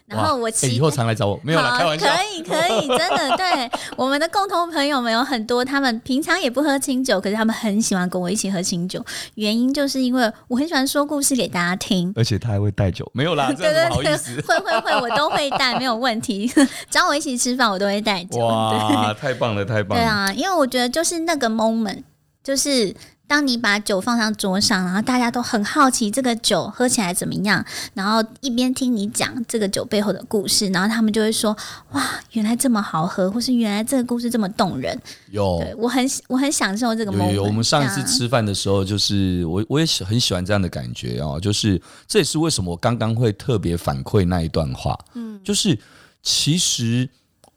[0.06, 2.08] 然后我以后常来找我，没有啦，开玩笑。
[2.08, 9.06] 可以可以，真的对我们的共同朋友们有很多，他们平常也不喝清酒，可是他们很喜欢跟我一起喝清酒。
[9.36, 16.52] 原因就是因为我很喜欢说故事给大家听，而且他还会带酒，没有啦，对对对，会会会，我都会带，没有问题。
[16.90, 18.40] 找我一起吃饭，我都会带酒。
[18.40, 20.04] 哇，太棒了，太棒了。
[20.04, 22.02] 对啊，因为我觉得就是那个 moment，
[22.44, 22.96] 就是。
[23.30, 27.64] 当你把酒放上桌上，然后大家都很好奇这个酒喝起来怎么样，
[27.94, 31.56] 然后一边听你讲这个酒背后的故事，然后他们就会说
[31.94, 37.28] ：“哇，原来这么好喝，或是原来这个故事这么动人。”有，我很我很享受这个 moment。
[37.28, 45.78] 有，有，我们上一次吃饭的时候，就是我我也很喜欢这样的感觉哦，就是这也是为什么我刚刚会特别反馈那一段话，嗯，就是
[46.24, 47.08] 其实。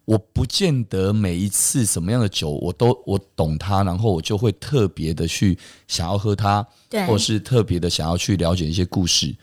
[0.05, 9.35] 我不见得每一次什么样的酒我都我懂它，然后我就会特别的去想要喝它，对，或是特别的想要去了解一些故事。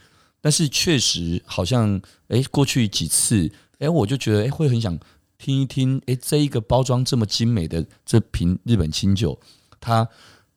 [0.41, 4.97] 但是确实好像，哎，过去几次，哎，我就觉得，哎，会很想
[5.37, 9.39] 听一听，哎，这一个包装这么精美的这瓶日本清酒，
[9.81, 10.07] 它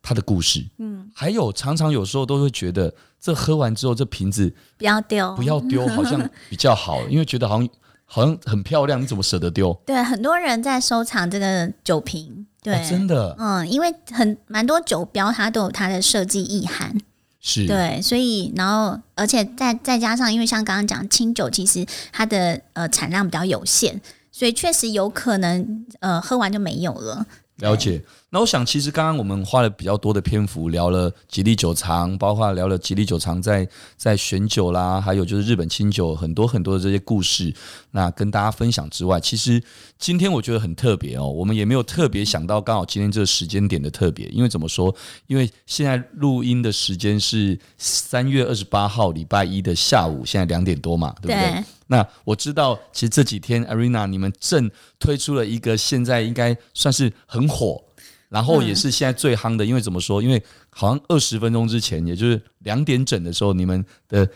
[0.01, 7.69] 它的故事，嗯，还有常常有时候都会觉得，这喝完之后这瓶子不要丢，不要丢，好像比较好，因为觉得好像
[8.14, 9.72] 好像很漂亮，你怎么舍得丢？
[9.87, 16.95] 对，很多人在收藏这个酒瓶，对，哦、真的，嗯，因为很蛮多酒标它都有它的设计意涵，
[17.41, 17.66] 是。
[17.66, 23.99] 对，所以然后而且再再加上，因为像刚刚讲清酒，其实它的呃产量比较有限，
[24.30, 27.24] 所以确实有可能呃喝完就没有了。
[27.57, 28.03] 了解，
[28.35, 33.68] 那我想其实刚刚我们花了比较多的篇幅聊了吉利酒藏，包括聊了吉利酒藏在
[33.99, 37.55] 在选酒啦，还有就是日本清酒很多很多的这些故事，
[37.91, 39.62] 那跟大家分享之外，其实
[39.99, 44.95] 今天我觉得很特别哦，我们也没有特别想到刚好今天这个时间点的特别，因为怎么说？
[45.26, 51.53] 因为现在录音的时间是三月二十八号礼拜一的下午，现在两点多嘛，对不对？
[51.53, 57.85] 对那我知道，其实这几天 Arena 你们正推出了一个现在应该算是很火，
[58.33, 60.22] 然后也是现在最夯的，因为怎么说？
[60.22, 64.26] 因为好像二十分钟之前，也就是两点整的时候，你们的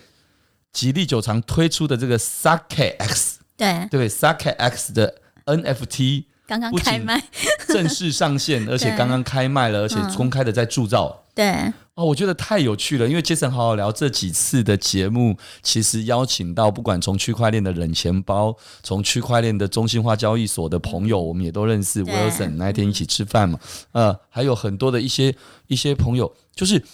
[0.70, 3.88] 吉利酒厂推出的这个 Sake X，对。
[3.90, 7.22] 对，Sake X 的 NFT 刚刚开卖，
[7.68, 11.72] 正式上线，而且刚刚开卖了，而且公开的在铸造，对。
[11.94, 23.58] 哦，我觉得太有趣了，因为 Jason 好好聊这几次的节目，其实邀请到不管从区块链的冷钱包，从区块链的中心化交易所的朋友，我们也都认识 Wilson，那一天一起吃饭嘛，
[23.92, 25.34] 呃，还有很多的一些
[25.68, 26.84] 一些朋友，就是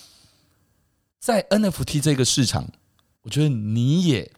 [1.19, 2.69] 在 NFT 这个市场，
[3.23, 4.31] 我觉得你也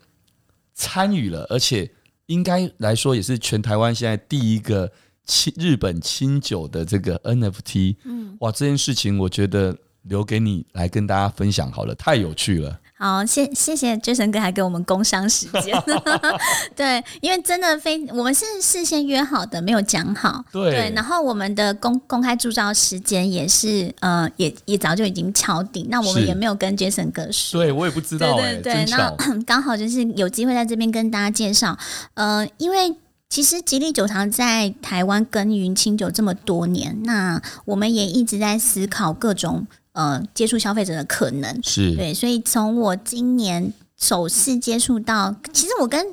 [0.73, 1.91] 参与了，而且
[2.25, 4.91] 应该来说也是全台湾现在第一个
[5.27, 9.77] 清日本清酒的这个 NFT，嗯，哇，这件事情我觉得。
[10.05, 12.81] 留给你来跟大家分享好了，太有趣了。
[12.97, 15.77] 好，谢谢谢 Jason 哥还给我们工商时间。
[16.77, 20.43] 对，因为真的非我们是事先约好的，没有讲好。
[20.53, 25.87] 对，对，然后我们的公公开铸造时间也是呃，也也早就已经敲定。
[25.91, 27.63] 那我们也没有跟 Jason 哥说。
[27.63, 28.55] 对，我也不知道、欸。
[28.63, 29.11] 对对对，那
[29.45, 31.77] 刚好就是有机会在这边跟大家介绍。
[32.15, 32.97] 呃，因为
[33.29, 39.67] 其实吉利酒藏在台湾耕耘清酒这么多年，那我们也一直在思考各种。
[39.95, 41.61] 呃，接触消费者的可能。
[41.63, 41.97] 是。
[41.97, 46.07] 对，所以从我今年首次接触到，其实我跟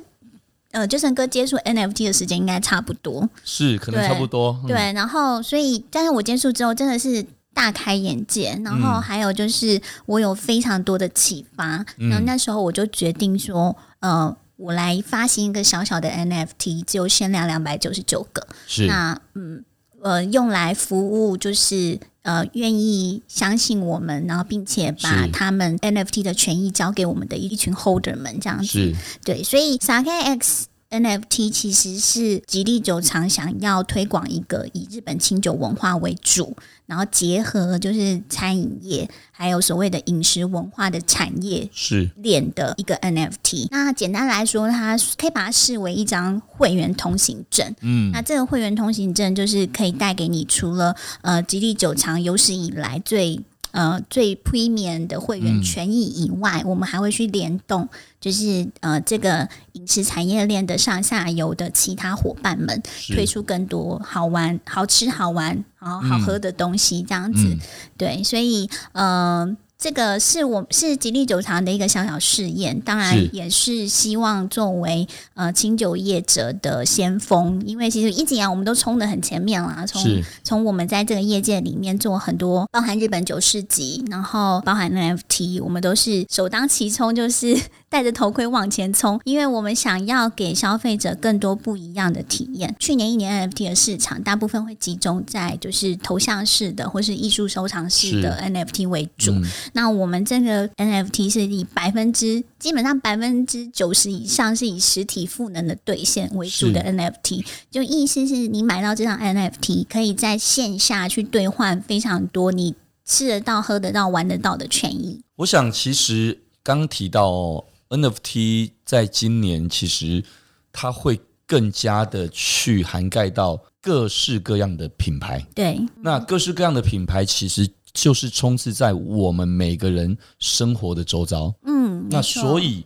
[0.70, 4.58] 呃 Jason 哥接触 NFT 的时间应该差不多，是可能差不多。
[4.66, 18.86] 对，然后所以，但是我接触之后真的是大开眼界，然后还有就是我有非常多的启发，嗯、然后那时候我就决定说，呃，我来发行一个小小的 NFT，只有限量两百九十九个，是。
[18.86, 19.62] 那嗯
[20.02, 21.98] 呃用来服务就是。
[22.24, 28.94] 呃，愿意相信我们，然后并且把他们 NFT 的权益交给我们的一群 holder 们，这样子，是
[29.24, 29.42] 对。
[29.42, 36.56] 所以 Sake X NFT 其实是吉利酒厂想要推广一个以日本清酒文化为主。
[36.84, 43.68] 然后结合就是餐饮业，还有所谓的饮食文化的产业是链的一个 NFT。
[43.70, 47.74] 那简单来说，它可以把它视为一张会员通行证。
[47.80, 53.40] 嗯，那这个会员通行证就是可以带给你除了呃吉利酒厂有史以来最
[53.72, 57.88] 呃最 premium 的会员权益以外，嗯、我们还会去联动。
[58.20, 67.56] 就是呃，这个饮食产业链的上下游的其他伙伴们推出更多好玩、好吃、好玩、然后好喝的东西，这样子，
[67.98, 69.56] 对，所以呃。
[69.82, 80.00] 这个是我是吉利酒厂的一个小小试验，当然也是希望作为呃清酒业者的先锋，因为其实一直以来我们都冲的很前面啦，从
[80.44, 87.60] 从我们在这个业界里面做很多，包含日本酒市集，然后包含 NFT，我们都是首当其冲，就是
[87.92, 92.74] 戴着头盔往前冲，因为我们想要给消费者更多不一样的体验。
[92.78, 99.32] 去年一年 NFT 的市场大部分会集中在就是头像式的或是艺术收藏式的 NFT 为主。
[99.32, 112.74] 嗯那我们这个 NFT 是以百分之基本上百分之九十以上是以实体赋能的兑现为主的 NFT，就意思是你买到这张 NFT 可以在线下去兑换非常多你
[113.04, 115.20] 吃得到、喝得到、玩得到的权益。
[115.36, 120.24] 我想，其实刚提到 NFT，在今年其实
[120.72, 125.46] 它会更加的去涵盖到各式各样的品牌。
[125.54, 127.68] 对，那各式各样的品牌其实。
[127.94, 132.82] 就是充斥在我们每个人生活的周遭，嗯，那所以，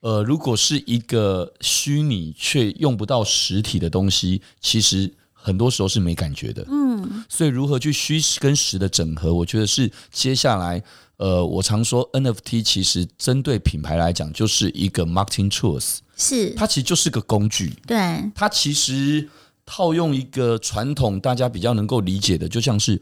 [0.00, 10.82] 呃，如果是一个虚拟却用不到实体的东西，其实很多时候是没感觉的，嗯，所以如何去虚跟实的整合，我觉得是接下来，
[11.18, 16.50] 呃，我常说 NFT 其实针对品牌来讲就是一个 marketing tools，是。
[16.54, 17.96] 它其实就是个工具，对，
[18.34, 19.28] 它其实
[19.66, 23.00] 套用一个传统大家比较能够理解的，就像是。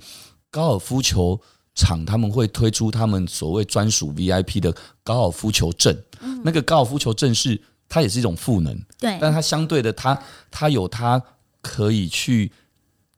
[0.49, 1.39] 高尔夫球
[1.75, 10.19] 场他们会推出他们所谓专属 VIP 的高尔夫球证，嗯、那个高尔夫球证是它也是一种赋能，对，但它相对的，它
[10.51, 11.23] 它有它
[11.61, 12.51] 可以去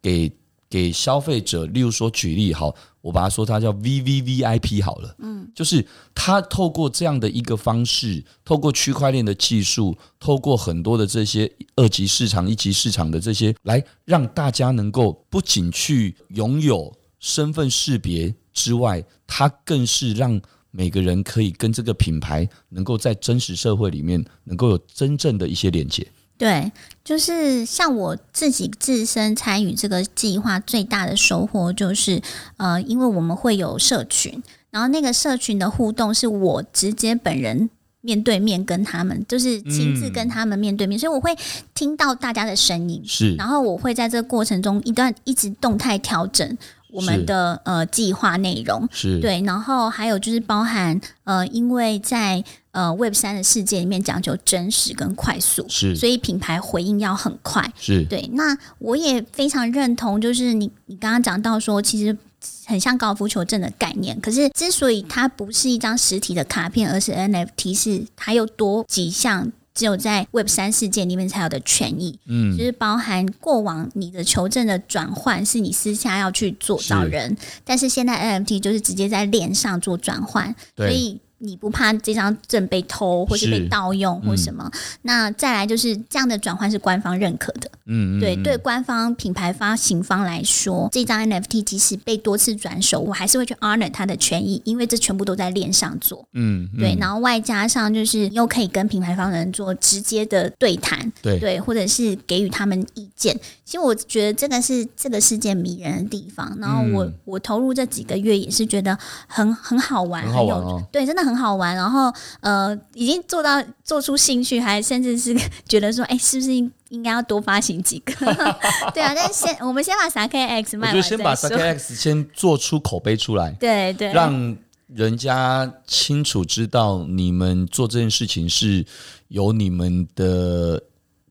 [0.02, 0.28] 给
[0.70, 18.34] 给消费者，例如说举例好，我把它说它叫 VVVIP 好了，嗯，就是它透过这样的一个方式，透过区块链的技术，透过很多的这些二级市场、一级市场的这些，来让大家能够不仅去拥有身份识别。
[18.52, 20.40] 之外，它更是让
[20.72, 26.04] 每个人可以跟这个品牌能够在真实社会里面能够有真正的一些连接。
[26.38, 26.70] 对，
[27.02, 32.22] 就是像我自己自身参与这个计划，最大的收获就是，
[32.58, 37.68] 呃，因为我们会有社群，然后那个社群的互动是我直接本人
[38.00, 41.36] 面对面跟他们，就是亲自跟他们面对面，嗯、所以我会
[41.74, 46.56] 听到大家的声音，是，然后我会在这个过程中一段一直动态调整。
[46.90, 58.28] 我们的呃计划内容是对，然后还有就是包含呃，因为在呃 Web 三的世界里面讲究真实跟快速，是，所以品牌回应要很快，是对。
[58.32, 62.16] 那我也非常认同，就是你你刚刚讲到说，其实
[62.64, 69.52] 很像高尔夫球证的概念，可是之所以它不是一张实体的卡片，而是 NFT，是它又多几项。
[69.78, 81.20] 只有在 Web 三世界里面才有的权益，嗯，就是包含过往你的求证的转换是你私下要去做到人，但是现在 NFT 就是直接在链上做转换，所以。
[81.38, 84.68] 你不怕这张证被偷，或是被盗用，或什么？
[84.72, 87.70] 嗯、那再来就是这样的转换是官方认可的。
[87.86, 96.26] 嗯，对，对，官方品牌发行方来说，这张 NFT 即使被多次转手，我还是会去 honor 它的权益，因为这全部都在链上做。
[96.32, 103.38] 嗯，嗯对，然后外加上就是又可以跟品牌方人做直接的对谈，对对，或者是给予他们意见。
[103.64, 106.52] 其实我觉得这个是这个世界迷人的地方。
[106.58, 110.82] 然后我、嗯、我投入这几个月也是觉得很很好玩，很好玩哦。
[110.90, 111.27] 对，真的。
[111.28, 112.10] 很好玩，然后
[112.40, 115.36] 呃，已经做到做出兴趣，还甚至是
[115.68, 116.52] 觉得说，哎，是不是
[116.88, 118.12] 应该要多发行几个？
[118.94, 124.56] 对啊，但是先我们先把 SakeX 卖完，我觉得先把 SakeX 先做出口碑出来，对对，让
[124.86, 128.86] 人家清楚知道你们做这件事情是
[129.28, 130.82] 有你们的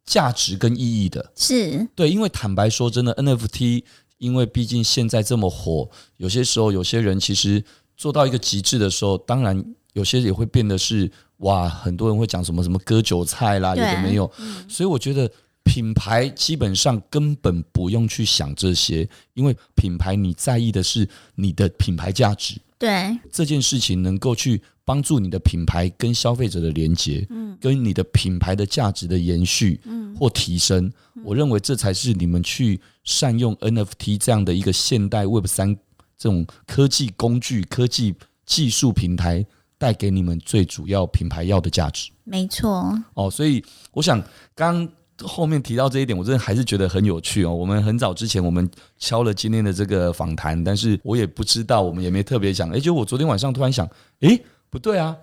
[0.06, 1.32] 价值跟意义的。
[1.36, 3.84] 是对，因为坦白说，真的 NFT，
[4.20, 7.64] 因为毕竟现在这么火，有些时候有些人其实
[7.96, 9.66] 做到一个极致的时候，当然。
[9.94, 15.32] 有些也会变得是哇，很多人会讲什么什么割韭菜啦，有的没有，嗯、所以我觉得
[15.64, 23.18] 品牌基本上根本不用去想这些，因为品牌你在意的是你的品牌价值，对。
[23.32, 30.86] 这件事情能够去帮助你的品牌跟消费者的连接，嗯，跟你的品牌的价值的延续，嗯，或提升，
[31.16, 35.76] 嗯、我认为这才是你们去善用 NFT 这样的一个现代 Web 三
[36.18, 38.16] 这种科技工具、科技
[38.46, 39.46] 技术平台。
[39.78, 42.98] 带给你们最主要品牌要的价值，没错。
[43.14, 44.22] 哦，所以我想
[44.56, 44.88] 刚
[45.22, 47.54] 后面提到这一点，我真的还是觉得很有趣哦。
[47.54, 52.70] 我们很早之前我们敲了今天的这个访谈，但是我也不知道，我们也没特别讲。
[52.72, 53.88] 哎，就我昨天晚上突然想，
[54.22, 55.16] 哎，不对啊，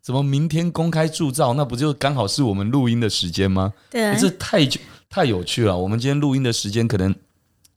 [0.00, 1.54] 怎么明天公开铸造？
[1.54, 3.72] 那不就刚好是我们录音的时间吗？
[3.90, 4.68] 对，这太
[5.08, 5.78] 太有趣了。
[5.78, 7.14] 我们今天录音的时间可能。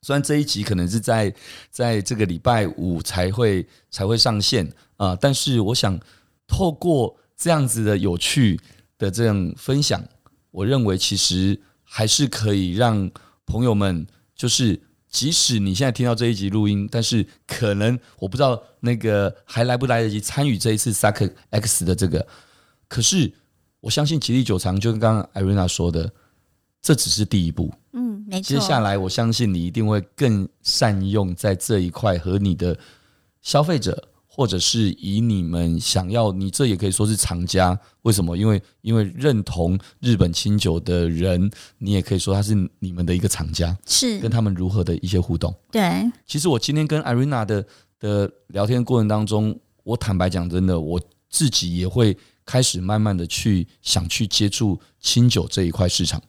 [0.01, 1.33] 虽然这一集可能是在
[1.71, 5.99] 在这个礼拜五才会才会上线啊、呃，但是我想
[6.47, 8.59] 透过这样子的有趣
[8.97, 10.03] 的这样分享，
[10.51, 13.09] 我认为其实还是可以让
[13.45, 22.25] 朋友们，就是即使你现在听到这一集录音，但是可能我不知道那个还来不来得及参与这一次 SakeX 的这个，
[22.87, 23.31] 可是
[23.81, 26.11] 我相信吉利久长就跟刚刚 Irina 说的，
[26.81, 27.73] 这只是第一步。
[27.93, 28.55] 嗯，没错。
[28.55, 32.77] 接下来，我相信你一定会更善用在这一块，和你的
[33.41, 37.79] 消费者，或者是以你们想要，你这也可以说是藏家。
[38.01, 38.35] 为什么？
[38.35, 43.75] 因为因为认同日本清酒的人，你也可以说他是你们的一个藏家。
[43.87, 45.55] 是跟他们如何的一些互动。
[45.71, 47.65] 对，其实我今天跟 Irina 的
[47.97, 56.21] 的聊天过程当中，我坦白讲，真的我自己也会开始慢慢的去想去接触清酒这一块市场。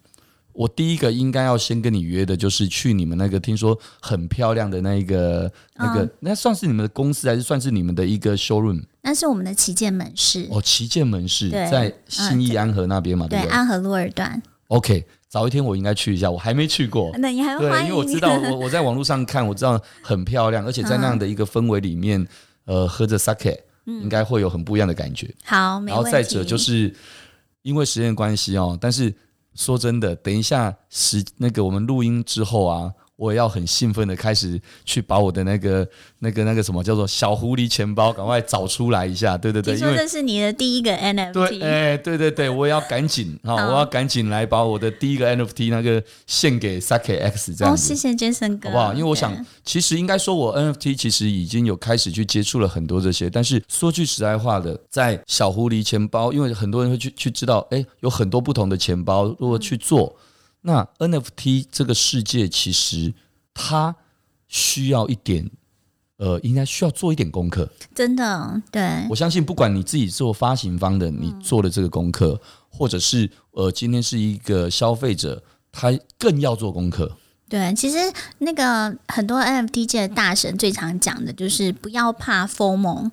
[0.57, 8.83] 我第一个应该要先跟你约的，就是去你们那个听说很漂亮的那一个那个，那算是你们的公司还是算是你们的一个 showroom？
[9.03, 13.51] 那是我们的旗舰门市哦，旗舰门市在信义安和那边嘛，对不对？
[13.51, 14.43] 安和路二段。
[14.69, 17.13] OK，早一天我应该去一下，我还没去过。
[17.21, 22.27] 那你还对，因为我知道我我在网络上看，我知道很漂亮，而且在那样的一个氛围里面，
[22.65, 25.29] 呃，喝着 sake 应该会有很不一样的感觉。
[25.45, 26.91] 好，然后再者就是
[27.61, 29.15] 因为时间关系哦，但是。
[29.57, 35.89] 说真的，等一下时那个我们录音之后啊，我也要很兴奋的开始去把我的那个、
[36.19, 47.83] 那个、那个什么叫做小狐狸钱包赶快找出来一下，对对对，听说这是你的第一个 NFT，对，哎、欸，对对对，我也要赶紧 啊，我要赶紧来把我的第一个 NFT 那个献给 Sake X 这样子。
[47.83, 48.93] 哦，谢谢 Jason 哥，好不好？
[48.93, 60.15] 因为我想，其实应该说，我 NFT 其实已经有开始去接触了很多这些，但是说句实在话的，在小狐狸钱包，因为很多人会去去知道，哎，有很多不同的钱包，如果去做。
[60.19, 60.23] 嗯
[60.67, 63.15] 那 NFT 这个世界其实
[63.55, 63.95] 它
[64.49, 65.49] 需要一点，
[66.17, 67.71] 呃，应该需要做一点功课。
[67.95, 69.07] 真的，对。
[69.09, 75.41] 我相信，不管你自己做发行方的，你做了这个功课，嗯、或者是呃，今天是一个消费者，
[75.71, 77.17] 他更要做功课。
[77.49, 77.99] 对，其实
[78.39, 83.13] 那个很多 NFT 界的大神最常讲的就是不要怕 FOMO，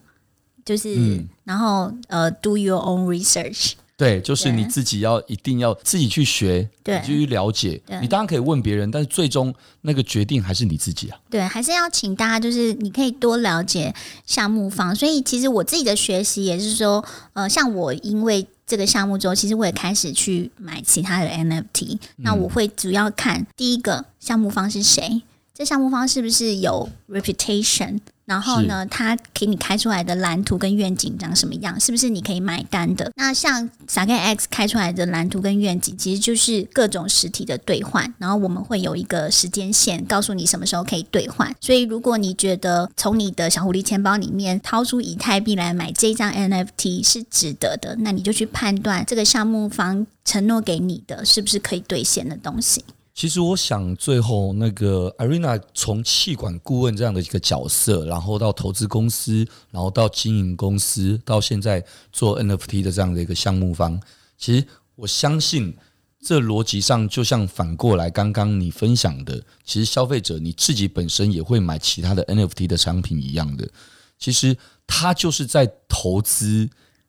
[0.66, 3.74] 就是、嗯、然后呃，do your own research。
[3.95, 7.79] 对，就是你自己要一定要自己去学，对，去了解。
[8.01, 11.17] 你当然可以问别人，但是最终那个决定还是你自己啊。
[11.29, 13.93] 对，还是要请大家，就是你可以多了解
[14.25, 14.95] 项目方。
[14.95, 21.99] 所以其实我自己的学习也是说，呃，像我因为这个项目之后，其实我也开始去买其他的 NFT。
[22.17, 25.21] 那我会主要看第一个项目方是谁，
[25.53, 27.99] 这项目方是不是有 reputation。
[28.26, 31.78] 然后呢，他给你开出来的蓝图跟愿景长什么样？
[31.80, 33.11] 是不是你可以买单的？
[33.15, 38.13] 那像 Sake X 开出来的蓝图跟愿景，其实就是各种实体的兑换。
[38.17, 41.53] 然后我们会有一个时间线，告诉你什么时候可以兑换。
[41.59, 52.86] 所以如果你觉得从你的小狐狸钱包里面掏出以太币来买这张 NFT 是值得的，那你就去判断这个项目方承诺给你的是不是可以兑现的东西。
[53.14, 64.01] 其实我想，最后那个 Irina 从气管顾问这样的一个角色，然后到投资公司，然后到经营公司，到现在做 NFT 的这样的一个项目方，
[64.36, 65.78] 其实我相信
[66.20, 73.70] 这逻辑上就像反过来，刚刚你分享的，其实消费者你自己本身也会买其他的 NFT 的商品一样的，
[74.18, 74.57] 其实
[74.88, 76.68] 他就是在投资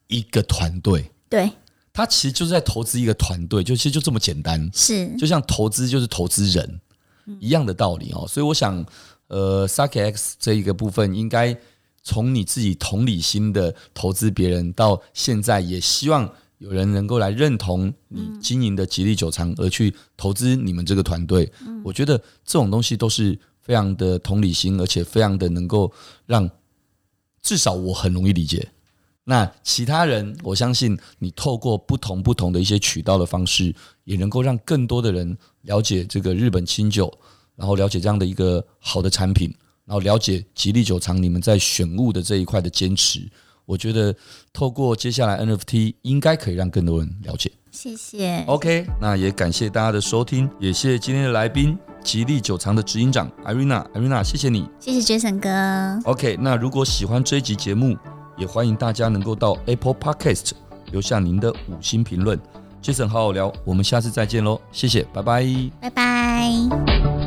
[0.09, 1.11] 一个团队。
[1.31, 1.51] 对。
[1.95, 6.81] 他其实就是在投资一个团队，就其实就这么简单，是就像投资就是投资人
[7.39, 8.27] 一样的道理哦。
[8.29, 8.85] 所以我想，
[9.29, 11.57] 呃，Sake X 这一个部分，应该
[12.03, 16.29] 从你自己同理心的投资别人，到现在也希望
[16.59, 21.51] 有人能够来认同你经营的吉利酒厂，而去投资你们这个团队。
[21.85, 25.93] 我觉得这种东西都是非常的同理心，而且非常的能够
[26.27, 26.51] 让
[27.41, 28.69] 至少我很容易理解。
[29.25, 37.13] 那其他人，我相信你透过不同不同的一些渠道的方式，也能够让更多的人了解这个日本清酒，
[37.57, 39.53] 然后了解这样的一个好的产品，
[39.87, 43.27] 然后了解吉利酒藏你们在选物的这一块的坚持。
[43.65, 44.15] 我觉得
[44.53, 47.51] 透过接下来 NFT，应该可以让更多人了解。
[47.71, 48.45] 谢谢。
[48.47, 54.69] OK，那也感谢大家的收听，也谢谢今天的来宾，吉利酒藏的执行长 Irina，Irina，谢谢你。
[54.79, 55.99] 谢谢 Jason 哥。
[56.05, 57.97] OK，那如果喜欢这一集节目，
[58.37, 60.53] 也欢迎大家能够到 Apple Podcast
[60.91, 62.39] 留下您的五星评论。
[62.83, 65.45] Jason 好好聊，我们下次再见喽，谢谢，拜拜，
[65.81, 67.24] 拜拜。